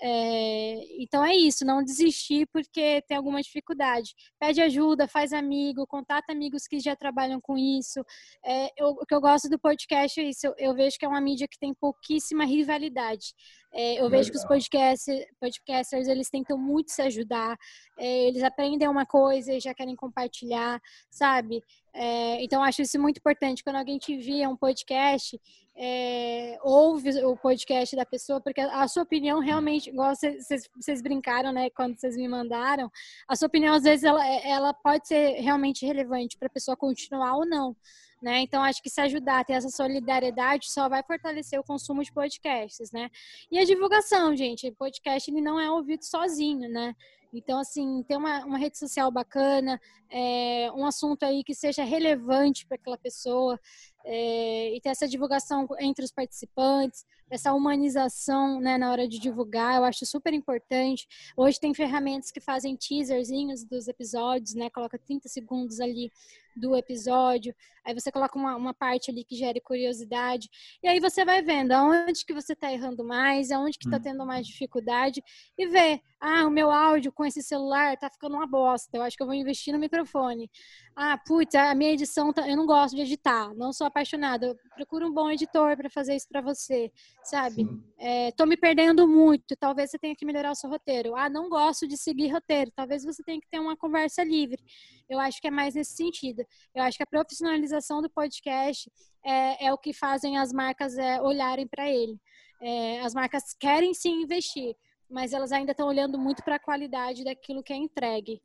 [0.00, 4.14] É, então é isso, não desistir porque tem alguma dificuldade.
[4.38, 8.04] Pede ajuda, faz amigo, contata amigos que já trabalham com isso.
[8.44, 11.08] É, eu, o que eu gosto do podcast é isso, eu, eu vejo que é
[11.08, 13.34] uma mídia que tem pouquíssima rivalidade.
[13.76, 17.58] É, eu vejo que os podcasters, podcasters, eles tentam muito se ajudar,
[17.98, 21.60] é, eles aprendem uma coisa e já querem compartilhar, sabe?
[21.92, 23.64] É, então, acho isso muito importante.
[23.64, 25.40] Quando alguém te envia um podcast,
[25.76, 30.46] é, ouve o podcast da pessoa, porque a sua opinião realmente, igual vocês,
[30.76, 32.88] vocês brincaram, né, quando vocês me mandaram,
[33.26, 37.34] a sua opinião, às vezes, ela, ela pode ser realmente relevante para a pessoa continuar
[37.36, 37.76] ou não.
[38.24, 38.40] Né?
[38.40, 42.90] Então, acho que se ajudar ter essa solidariedade só vai fortalecer o consumo de podcasts,
[42.90, 43.10] né?
[43.52, 44.72] E a divulgação, gente.
[44.72, 46.94] Podcast ele não é ouvido sozinho, né?
[47.34, 52.66] Então, assim, ter uma, uma rede social bacana, é, um assunto aí que seja relevante
[52.66, 53.60] para aquela pessoa,
[54.06, 59.76] é, e ter essa divulgação entre os participantes, essa humanização né, na hora de divulgar,
[59.76, 61.06] eu acho super importante.
[61.36, 64.70] Hoje tem ferramentas que fazem teaserzinhos dos episódios, né?
[64.70, 66.10] Coloca 30 segundos ali
[66.56, 67.54] do episódio,
[67.84, 70.48] aí você coloca uma, uma parte ali que gere curiosidade,
[70.82, 74.02] e aí você vai vendo aonde que você está errando mais, aonde que está hum.
[74.02, 75.22] tendo mais dificuldade,
[75.58, 79.16] e vê, ah, o meu áudio com esse celular tá ficando uma bosta, eu acho
[79.16, 80.50] que eu vou investir no microfone.
[80.96, 82.48] Ah, putz, a minha edição, tá...
[82.48, 86.28] eu não gosto de editar, não sou apaixonada, procura um bom editor para fazer isso
[86.28, 86.90] para você,
[87.24, 87.66] sabe?
[87.98, 91.16] É, tô me perdendo muito, talvez você tenha que melhorar o seu roteiro.
[91.16, 94.62] Ah, não gosto de seguir roteiro, talvez você tenha que ter uma conversa livre.
[95.08, 96.44] Eu acho que é mais nesse sentido.
[96.74, 98.90] Eu acho que a profissionalização do podcast
[99.24, 102.20] é, é o que fazem as marcas é, olharem para ele.
[102.60, 104.76] É, as marcas querem sim investir,
[105.10, 108.40] mas elas ainda estão olhando muito para a qualidade daquilo que é entregue.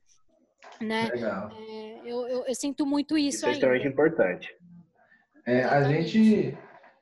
[0.82, 1.10] Né?
[1.14, 1.52] Legal.
[1.52, 4.54] É, eu, eu, eu, sinto muito isso, isso é extremamente importante.
[5.46, 6.58] É, a gente,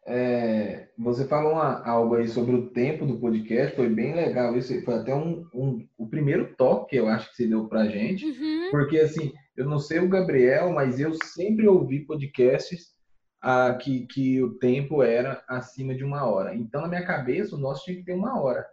[0.08, 4.58] é, você falou uma, algo aí sobre o tempo do podcast, foi bem legal.
[4.58, 7.89] Isso foi até um, um o primeiro toque que eu acho que você deu pra
[7.89, 8.70] gente, uhum.
[8.72, 12.95] porque assim, eu não sei o Gabriel, mas eu sempre ouvi podcasts
[13.41, 16.55] ah, que, que o tempo era acima de uma hora.
[16.55, 18.66] Então, na minha cabeça, o nosso tinha que ter uma hora.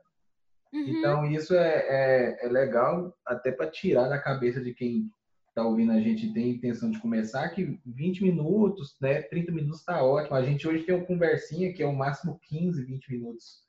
[0.73, 0.85] Uhum.
[0.87, 5.11] Então, isso é, é, é legal até para tirar da cabeça de quem
[5.55, 10.03] está ouvindo a gente tem intenção de começar, que 20 minutos, né, 30 minutos está
[10.03, 10.35] ótimo.
[10.35, 13.63] A gente hoje tem uma conversinha que é o máximo 15, 20 minutos.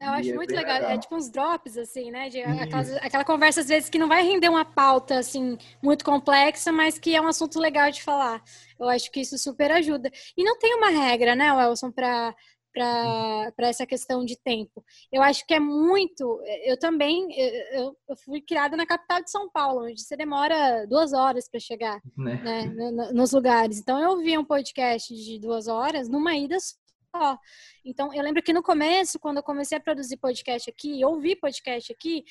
[0.00, 0.74] Eu acho é muito legal.
[0.74, 0.90] legal.
[0.90, 2.28] É tipo uns drops, assim, né?
[2.28, 6.70] De aquela, aquela, conversa, às vezes, que não vai render uma pauta, assim, muito complexa,
[6.70, 8.42] mas que é um assunto legal de falar.
[8.78, 10.10] Eu acho que isso super ajuda.
[10.36, 12.34] E não tem uma regra, né, Wilson, para
[12.74, 14.84] para essa questão de tempo.
[15.12, 16.42] Eu acho que é muito.
[16.64, 17.28] Eu também
[17.72, 21.60] eu, eu, fui criada na capital de São Paulo, onde você demora duas horas para
[21.60, 22.66] chegar né?
[22.66, 23.78] Né, nos lugares.
[23.78, 27.38] Então eu ouvi um podcast de duas horas numa ida só.
[27.84, 31.92] Então eu lembro que no começo, quando eu comecei a produzir podcast aqui, ouvir podcast
[31.92, 32.24] aqui,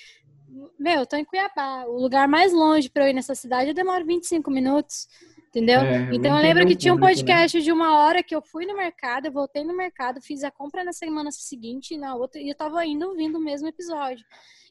[0.77, 1.85] meu, eu tô em Cuiabá.
[1.85, 5.07] O lugar mais longe para eu ir nessa cidade eu demoro 25 minutos.
[5.53, 5.81] Entendeu?
[5.81, 7.07] É, então eu lembro que tinha um né?
[7.07, 7.63] podcast né?
[7.63, 10.83] de uma hora que eu fui no mercado, eu voltei no mercado, fiz a compra
[10.83, 14.25] na semana seguinte e na outra, e eu tava indo ouvindo o mesmo episódio.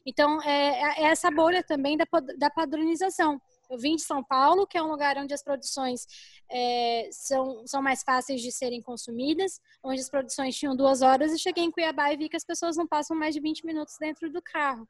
[0.05, 2.05] Então é, é essa bolha também da,
[2.37, 3.41] da padronização.
[3.69, 6.05] Eu vim de São Paulo, que é um lugar onde as produções
[6.51, 11.39] é, são, são mais fáceis de serem consumidas, onde as produções tinham duas horas, e
[11.39, 14.29] cheguei em Cuiabá e vi que as pessoas não passam mais de 20 minutos dentro
[14.29, 14.85] do carro.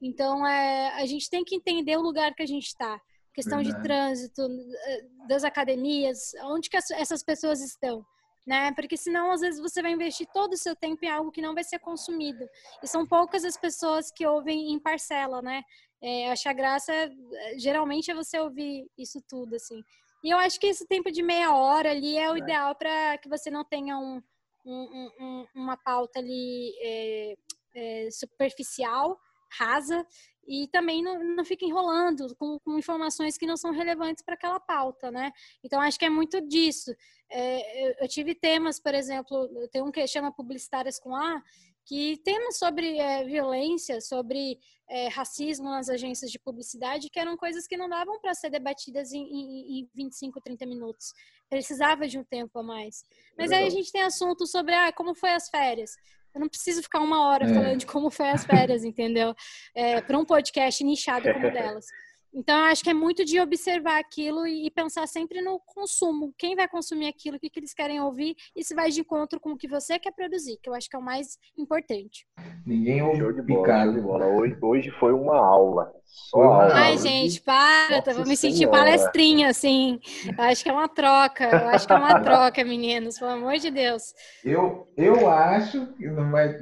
[0.00, 3.00] Então, é, a gente tem que entender o lugar que a gente está
[3.38, 3.76] questão Verdade.
[3.76, 4.42] de trânsito,
[4.86, 8.04] eh, das academias, onde que essas pessoas estão,
[8.44, 8.72] né?
[8.72, 11.54] Porque senão, às vezes, você vai investir todo o seu tempo em algo que não
[11.54, 12.44] vai ser consumido.
[12.82, 15.62] E são poucas as pessoas que ouvem em parcela, né?
[16.02, 19.80] É, achar graça, eh, geralmente, é você ouvir isso tudo, assim.
[20.24, 22.38] E eu acho que esse tempo de meia hora ali é o é.
[22.38, 24.20] ideal para que você não tenha um,
[24.66, 29.16] um, um, uma pauta ali é, superficial,
[29.60, 30.04] rasa,
[30.48, 34.58] e também não, não fica enrolando com, com, informações que não são relevantes para aquela
[34.58, 35.30] pauta, né?
[35.62, 36.90] Então, acho que é muito disso.
[37.30, 41.42] É, eu, eu, tive temas, por exemplo, tem um que chama Publicitárias com A,
[41.84, 47.66] que temas sobre é, violência, sobre é, racismo nas agências de publicidade, que eram coisas
[47.66, 51.12] que não davam para ser debatidas em, em, em 25, 30 minutos.
[51.48, 53.04] Precisava de um tempo a mais.
[53.36, 55.96] Mas aí a gente tem assunto sobre ah, como foi as férias.
[56.38, 57.52] Eu não preciso ficar uma hora é.
[57.52, 59.34] falando de como foi as férias, entendeu?
[59.74, 61.86] É, para um podcast nichado como o delas.
[62.32, 66.34] Então, eu acho que é muito de observar aquilo e pensar sempre no consumo.
[66.38, 69.40] Quem vai consumir aquilo, o que, que eles querem ouvir e se vai de encontro
[69.40, 72.26] com o que você quer produzir, que eu acho que é o mais importante.
[72.66, 74.26] Ninguém ouve show de bola, de bola.
[74.26, 75.92] Hoje, hoje foi uma aula.
[76.04, 76.74] Só aula.
[76.74, 79.98] Ai, gente, para, Nossa vou me sentir palestrinha, assim.
[80.26, 83.56] Eu acho que é uma troca, eu acho que é uma troca, meninos, pelo amor
[83.58, 84.14] de Deus.
[84.44, 86.54] Eu, eu acho que não vai...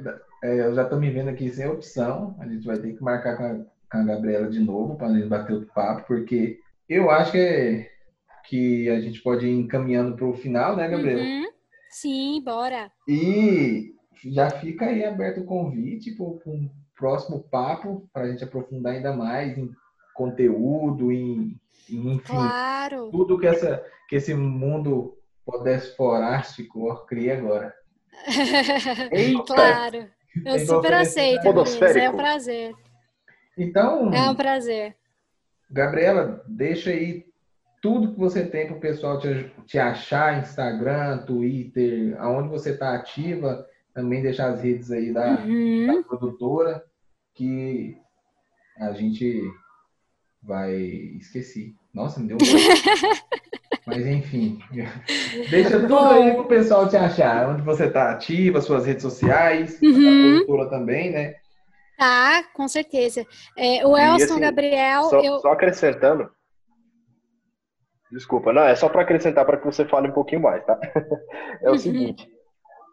[0.43, 3.37] É, eu já estou me vendo aqui sem opção, a gente vai ter que marcar
[3.37, 7.09] com a com a Gabriela de novo para a gente bater o papo, porque eu
[7.09, 7.91] acho que, é,
[8.47, 11.21] que a gente pode ir encaminhando para o final, né, Gabriela?
[11.21, 11.47] Uhum.
[11.89, 12.91] Sim, bora.
[13.07, 13.93] E
[14.25, 19.13] já fica aí aberto o convite para um próximo papo, para a gente aprofundar ainda
[19.13, 19.69] mais em
[20.13, 21.59] conteúdo, em,
[21.89, 23.09] em enfim, claro.
[23.11, 25.15] tudo que, essa, que esse mundo
[25.45, 27.73] podesforástico cria agora.
[29.45, 30.09] claro.
[30.45, 32.73] Eu super aceito, é um prazer.
[33.57, 34.13] Então.
[34.13, 34.95] É um prazer.
[35.69, 37.25] Gabriela, deixa aí
[37.81, 42.95] tudo que você tem para o pessoal te, te, achar, Instagram, Twitter, aonde você está
[42.95, 45.87] ativa, também deixar as redes aí da, uhum.
[45.87, 46.83] da, produtora,
[47.33, 47.97] que
[48.79, 49.41] a gente
[50.41, 51.75] vai esqueci.
[51.93, 52.39] Nossa, me deu um
[53.85, 54.59] Mas enfim,
[55.49, 56.09] deixa tudo Bom.
[56.09, 59.89] aí para o pessoal te achar, onde você está ativa, suas redes sociais, uhum.
[59.89, 61.35] a produtora também, né?
[61.97, 63.25] Tá, com certeza.
[63.57, 65.03] É, o Elson assim, Gabriel.
[65.03, 65.39] Só, eu...
[65.39, 66.29] só, acrescentando.
[68.11, 70.79] Desculpa, não, é só para acrescentar para que você fale um pouquinho mais, tá?
[71.61, 71.77] é o uhum.
[71.77, 72.31] seguinte.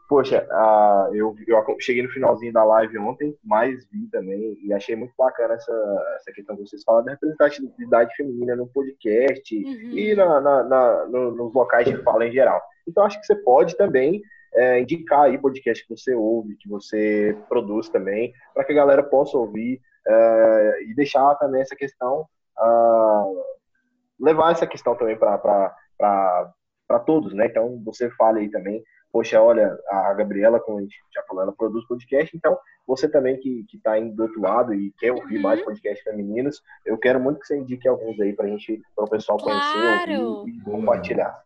[0.09, 4.95] Poxa, uh, eu, eu cheguei no finalzinho da live ontem, mas vi também e achei
[4.97, 5.73] muito bacana essa,
[6.17, 9.91] essa questão que vocês falam da representatividade feminina no podcast uhum.
[9.93, 12.61] e na, na, na no, nos locais de fala em geral.
[12.87, 14.21] Então, acho que você pode também
[14.55, 19.03] é, indicar aí podcast que você ouve, que você produz também, para que a galera
[19.03, 22.27] possa ouvir é, e deixar também essa questão,
[22.59, 23.43] uh,
[24.21, 25.75] levar essa questão também para
[27.07, 27.47] todos, né?
[27.47, 28.83] Então, você fala aí também,
[29.13, 33.39] poxa, olha, a Gabriela, como a gente já falou, ela produz podcast, então você também
[33.39, 35.43] que está aí do outro lado e quer ouvir uhum.
[35.43, 39.11] mais podcasts femininos, eu quero muito que você indique alguns aí para gente, para o
[39.11, 40.05] pessoal claro.
[40.05, 41.45] conhecer ouvir, e compartilhar.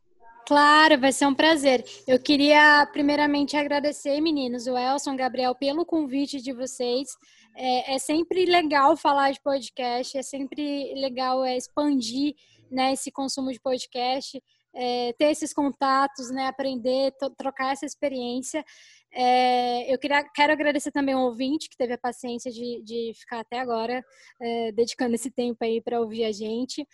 [0.49, 1.84] Claro, vai ser um prazer.
[2.07, 7.11] Eu queria primeiramente agradecer, meninos, o Elson, Gabriel, pelo convite de vocês.
[7.55, 12.34] É, é, sempre legal falar de podcast, é sempre legal é, expandir
[12.70, 14.42] né, esse consumo de podcast,
[14.74, 18.64] é, ter esses contatos, né, aprender, trocar essa experiência.
[19.12, 23.40] É, eu queria, quero agradecer também ao ouvinte que teve a paciência de, de ficar
[23.40, 24.03] até agora,
[24.40, 26.86] é, dedicando esse tempo aí para ouvir a gente.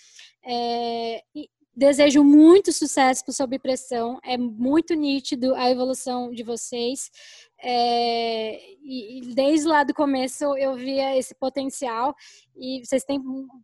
[0.44, 4.20] É, e, Desejo muito sucesso para Sob Pressão.
[4.22, 7.10] É muito nítido a evolução de vocês.
[7.66, 12.14] É, e, e, desde lá do começo eu via esse potencial
[12.54, 13.18] e vocês têm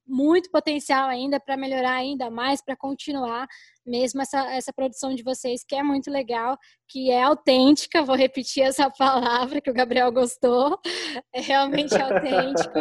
[0.06, 3.46] muito potencial ainda para melhorar ainda mais, para continuar
[3.86, 6.56] mesmo essa, essa produção de vocês, que é muito legal,
[6.88, 10.78] que é autêntica, vou repetir essa palavra que o Gabriel gostou,
[11.32, 12.78] é realmente autêntico,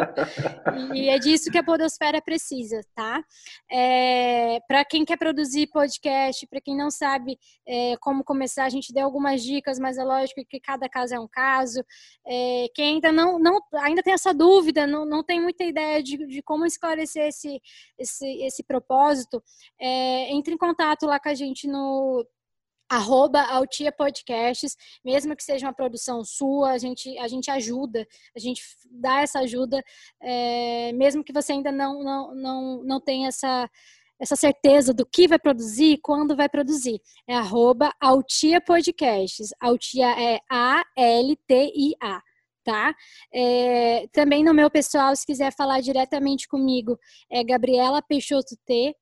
[0.94, 3.22] e é disso que a Podosfera precisa, tá?
[3.70, 8.92] É, para quem quer produzir podcast, para quem não sabe é, como começar, a gente
[8.92, 11.84] deu algumas dicas, mas é lógico que cada caso é um caso.
[12.26, 16.26] É, quem ainda não, não ainda tem essa dúvida, não, não tem muita ideia de,
[16.26, 17.60] de como esclarecer esse,
[17.98, 19.42] esse, esse propósito,
[19.80, 22.26] é, entre em contato lá com a gente no
[22.90, 28.04] arroba Altia Podcasts, mesmo que seja uma produção sua, a gente, a gente ajuda,
[28.34, 29.80] a gente dá essa ajuda,
[30.20, 33.70] é, mesmo que você ainda não, não, não, não tenha essa,
[34.20, 37.00] essa certeza do que vai produzir, quando vai produzir.
[37.26, 39.48] É arroba Altia Podcasts.
[39.60, 42.20] Altia é A-L-T-I-A
[42.62, 42.94] tá?
[43.32, 46.98] É, também no meu pessoal, se quiser falar diretamente comigo,
[47.30, 48.94] é Gabriela Peixoto T.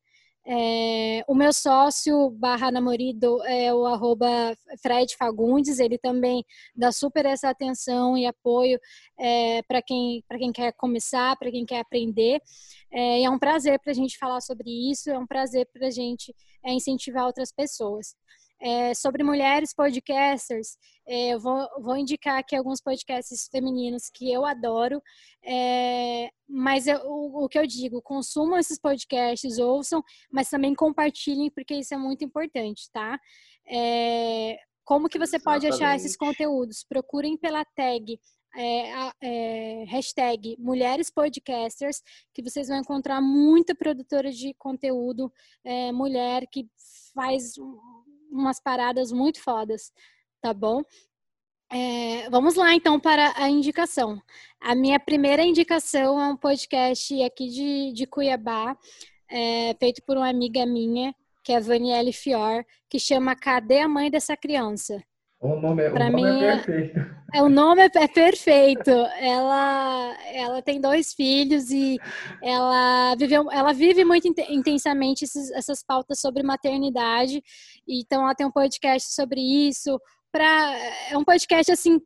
[0.51, 6.43] É, o meu sócio barra namorado é o arroba Fred Fagundes, ele também
[6.75, 8.81] dá super essa atenção e apoio
[9.19, 12.41] é, para quem, quem quer começar, para quem quer aprender.
[12.91, 15.91] É, é um prazer para a gente falar sobre isso, é um prazer para a
[15.91, 16.35] gente
[16.65, 18.17] é, incentivar outras pessoas.
[18.61, 24.45] É, sobre mulheres podcasters, é, eu vou, vou, indicar aqui alguns podcasts femininos que eu
[24.45, 25.01] adoro,
[25.45, 30.03] é, mas eu, o, o, que eu digo, consumam esses podcasts, ouçam,
[30.33, 33.19] mas também compartilhem, porque isso é muito importante, tá?
[33.67, 35.63] É, como que você Exatamente.
[35.63, 36.83] pode achar esses conteúdos?
[36.83, 38.19] Procurem pela tag
[38.57, 42.03] é, é, hashtag Mulheres Podcasters,
[42.33, 45.33] que vocês vão encontrar muita produtora de conteúdo
[45.65, 46.67] é, mulher que
[47.15, 47.53] faz
[48.31, 49.93] umas paradas muito fodas,
[50.41, 50.83] tá bom?
[51.71, 54.21] É, vamos lá então para a indicação.
[54.61, 58.77] A minha primeira indicação é um podcast aqui de, de Cuiabá,
[59.31, 61.15] é, feito por uma amiga minha,
[61.45, 65.03] que é a Vanielle Fior, que chama Cadê a Mãe dessa Criança?
[65.41, 67.19] O nome, é, o nome mim, é perfeito.
[67.33, 68.91] É, o nome é, é, perfeito.
[68.91, 71.97] Ela, ela tem dois filhos e
[72.43, 77.41] ela, viveu, ela vive muito intensamente esses, essas pautas sobre maternidade.
[77.87, 80.01] Então, ela tem um podcast sobre isso.
[80.33, 80.75] Pra,
[81.11, 82.01] é um podcast assim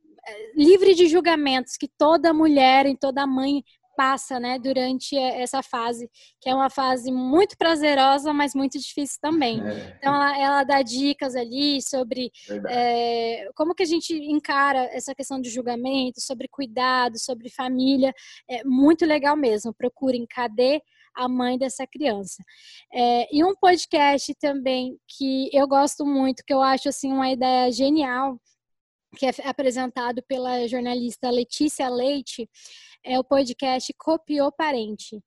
[0.54, 3.64] livre de julgamentos que toda mulher e toda mãe
[3.96, 9.60] passa, né, durante essa fase, que é uma fase muito prazerosa, mas muito difícil também.
[9.60, 9.96] É.
[9.98, 12.30] Então, ela, ela, dá dicas ali sobre
[12.68, 18.12] é, como que a gente encara essa questão de julgamento, sobre cuidado, sobre família.
[18.48, 19.74] É muito legal mesmo.
[19.74, 20.82] Procurem Cadê
[21.14, 22.42] a Mãe dessa Criança.
[22.92, 27.70] É, e um podcast também que eu gosto muito, que eu acho assim uma ideia
[27.70, 28.38] genial,
[29.16, 32.48] que é apresentado pela jornalista Letícia Leite,
[33.04, 35.22] é o podcast Copiou Parente,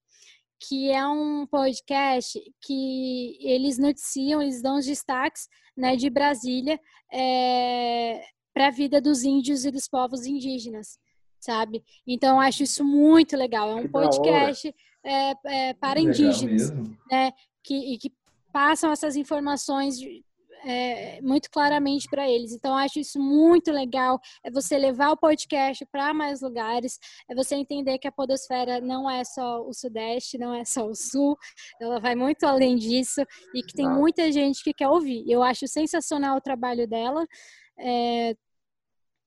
[0.60, 6.80] que é um podcast que eles noticiam, eles dão os destaques né, de Brasília
[7.12, 8.24] é,
[8.54, 10.98] para a vida dos índios e dos povos indígenas,
[11.40, 11.84] sabe?
[12.08, 13.70] Então, eu acho isso muito legal.
[13.70, 14.74] É um podcast
[15.04, 16.72] é, é, para indígenas,
[17.12, 17.32] né?
[17.64, 18.12] Que, que
[18.54, 20.00] passam essas informações
[20.66, 22.52] é, muito claramente para eles.
[22.52, 24.20] Então, acho isso muito legal.
[24.44, 26.98] É você levar o podcast para mais lugares,
[27.30, 30.96] é você entender que a Podosfera não é só o Sudeste, não é só o
[30.96, 31.38] Sul,
[31.80, 33.22] ela vai muito além disso
[33.54, 35.24] e que tem muita gente que quer ouvir.
[35.30, 37.26] Eu acho sensacional o trabalho dela.
[37.78, 38.36] É,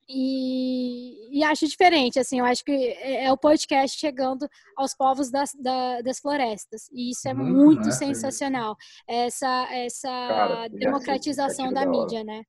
[0.08, 5.30] e, e, acho diferente, assim, eu acho que é, é o podcast chegando aos povos
[5.30, 8.74] das, da, das florestas, e isso é muito, muito sensacional,
[9.06, 12.42] essa, essa Cara, democratização da mídia, né?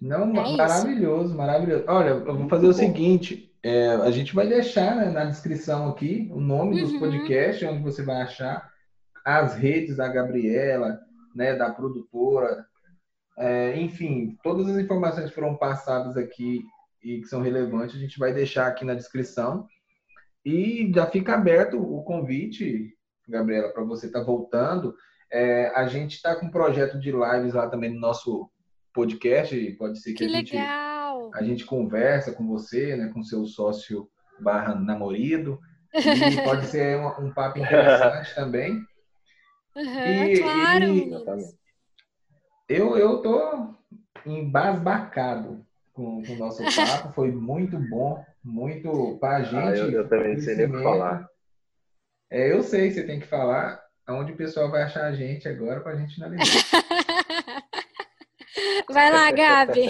[0.00, 1.36] Não, é maravilhoso, isso.
[1.36, 1.84] maravilhoso.
[1.86, 6.28] Olha, eu vou fazer o seguinte, é, a gente vai deixar né, na descrição aqui
[6.32, 6.88] o nome uhum.
[6.88, 8.68] dos podcasts, onde você vai achar
[9.24, 10.98] as redes da Gabriela,
[11.36, 12.66] né, da produtora,
[13.42, 16.62] é, enfim, todas as informações que foram passadas aqui
[17.02, 19.66] e que são relevantes, a gente vai deixar aqui na descrição.
[20.44, 22.96] E já fica aberto o convite,
[23.28, 24.94] Gabriela, para você estar tá voltando.
[25.32, 28.48] É, a gente está com um projeto de lives lá também no nosso
[28.94, 29.72] podcast.
[29.72, 34.08] Pode ser que, que a, gente, a gente conversa com você, né, com seu sócio
[34.38, 35.58] barra namorado.
[35.92, 35.92] E
[36.44, 38.74] pode ser um, um papo interessante também.
[39.74, 41.10] Uhum, e, claro, e,
[42.76, 43.74] eu, eu tô
[44.26, 47.12] embasbacado com, com o nosso papo.
[47.12, 49.56] Foi muito bom, muito para a ah, gente.
[49.56, 51.28] Ah, eu, eu também não sei nem o que falar.
[52.30, 55.80] É, eu sei, você tem que falar aonde o pessoal vai achar a gente agora
[55.80, 56.46] para a gente finalizar.
[58.90, 59.88] Vai lá, Gabi.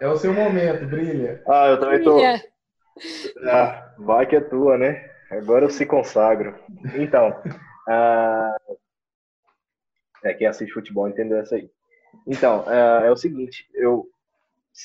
[0.00, 1.42] É o seu momento, brilha.
[1.46, 2.18] Ah, eu também tô.
[3.46, 5.10] Ah, vai que é tua, né?
[5.30, 6.58] Agora eu se consagro.
[6.94, 7.36] Então,
[7.88, 8.56] ah,
[10.24, 11.70] é, quem assiste futebol entendeu essa aí.
[12.26, 14.08] Então, é, é o seguinte, eu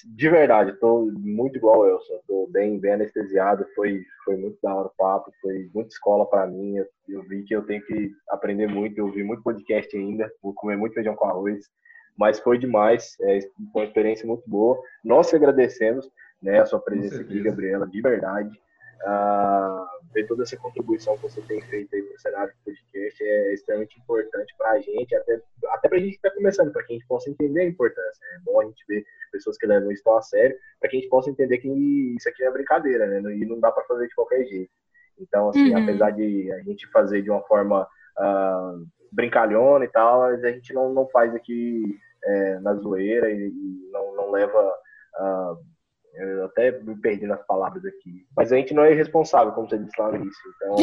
[0.04, 4.88] de verdade, estou muito igual eu, estou bem, bem anestesiado, foi, foi muito da hora
[4.88, 8.68] o papo, foi muita escola para mim, eu, eu, vi que eu tenho que aprender
[8.68, 11.70] muito, eu vi muito podcast ainda, vou comer muito feijão com arroz,
[12.18, 13.40] mas foi demais, é,
[13.72, 16.10] foi uma experiência muito boa, nós te agradecemos,
[16.42, 18.60] né, a sua presença aqui, Gabriela, de verdade,
[19.04, 23.24] uh, ver toda essa contribuição que você tem feito aí para o cenário do podcast
[23.24, 26.84] é extremamente importante para a gente, até, até para a gente que está começando, para
[26.84, 28.26] que a gente possa entender a importância.
[28.36, 31.00] É bom a gente ver pessoas que levam isso tão a sério, para que a
[31.00, 33.20] gente possa entender que isso aqui é brincadeira, né?
[33.34, 34.72] E não dá para fazer de qualquer jeito.
[35.20, 35.84] Então, assim, uhum.
[35.84, 37.88] apesar de a gente fazer de uma forma
[38.18, 43.90] uh, brincalhona e tal, a gente não, não faz aqui é, na zoeira e, e
[43.92, 44.74] não, não leva.
[45.20, 45.75] Uh,
[46.18, 48.26] eu até me perdi nas palavras aqui.
[48.36, 50.42] Mas a gente não é irresponsável, como você disse lá no início.
[50.56, 50.76] Então,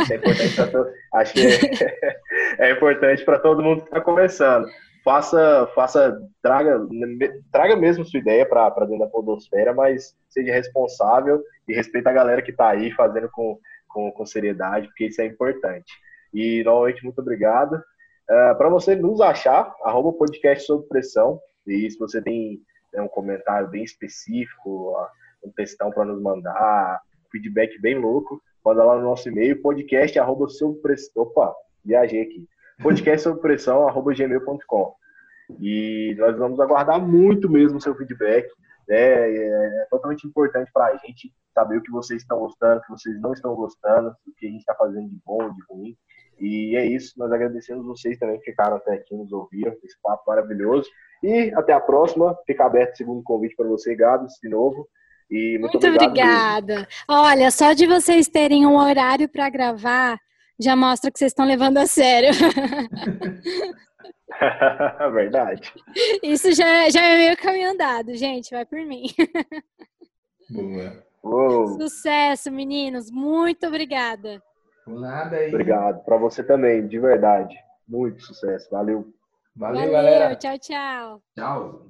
[0.00, 0.56] acho é importante
[1.10, 4.68] para que é, é importante para todo mundo que está começando.
[5.04, 6.78] Faça, faça, traga,
[7.50, 12.42] traga mesmo sua ideia para dentro da podosfera, mas seja responsável e respeite a galera
[12.42, 13.58] que está aí fazendo com,
[13.88, 15.92] com, com, seriedade, porque isso é importante.
[16.34, 17.74] E, novamente, muito obrigado.
[17.74, 21.40] Uh, para você nos achar, arroba podcast sob pressão.
[21.66, 22.60] E se você tem
[22.92, 24.94] né, um comentário bem específico,
[25.44, 30.46] um textão para nos mandar, feedback bem louco, manda lá no nosso e-mail, podcast arroba.
[31.16, 32.48] Opa, viajei aqui.
[32.82, 34.94] Podcast pressão arroba gmail.com.
[35.60, 38.48] E nós vamos aguardar muito mesmo o seu feedback.
[38.88, 38.96] Né?
[38.96, 42.90] É, é totalmente importante para a gente saber o que vocês estão gostando, o que
[42.90, 45.96] vocês não estão gostando, o que a gente está fazendo de bom, de ruim.
[46.38, 50.24] E é isso, nós agradecemos vocês também que ficaram até aqui, nos ouviram, esse papo
[50.26, 50.88] maravilhoso.
[51.22, 52.36] E até a próxima.
[52.46, 54.88] Fica aberto o segundo convite para você, Gabs, de novo.
[55.30, 56.74] E muito, muito obrigada.
[56.74, 56.88] Mesmo.
[57.08, 60.18] Olha, só de vocês terem um horário para gravar
[60.60, 62.32] já mostra que vocês estão levando a sério.
[65.12, 65.72] Verdade.
[66.22, 68.50] Isso já, já é meio caminho andado, gente.
[68.50, 69.06] Vai por mim.
[70.50, 71.02] Boa.
[71.24, 71.80] Uou.
[71.80, 73.10] Sucesso, meninos.
[73.10, 74.42] Muito obrigada.
[74.84, 75.48] Por nada aí.
[75.48, 76.04] Obrigado.
[76.04, 77.56] Para você também, de verdade.
[77.88, 78.68] Muito sucesso.
[78.70, 79.10] Valeu.
[79.60, 80.36] Valeu, Valeu galera.
[80.36, 81.22] Tchau, tchau.
[81.36, 81.89] Tchau.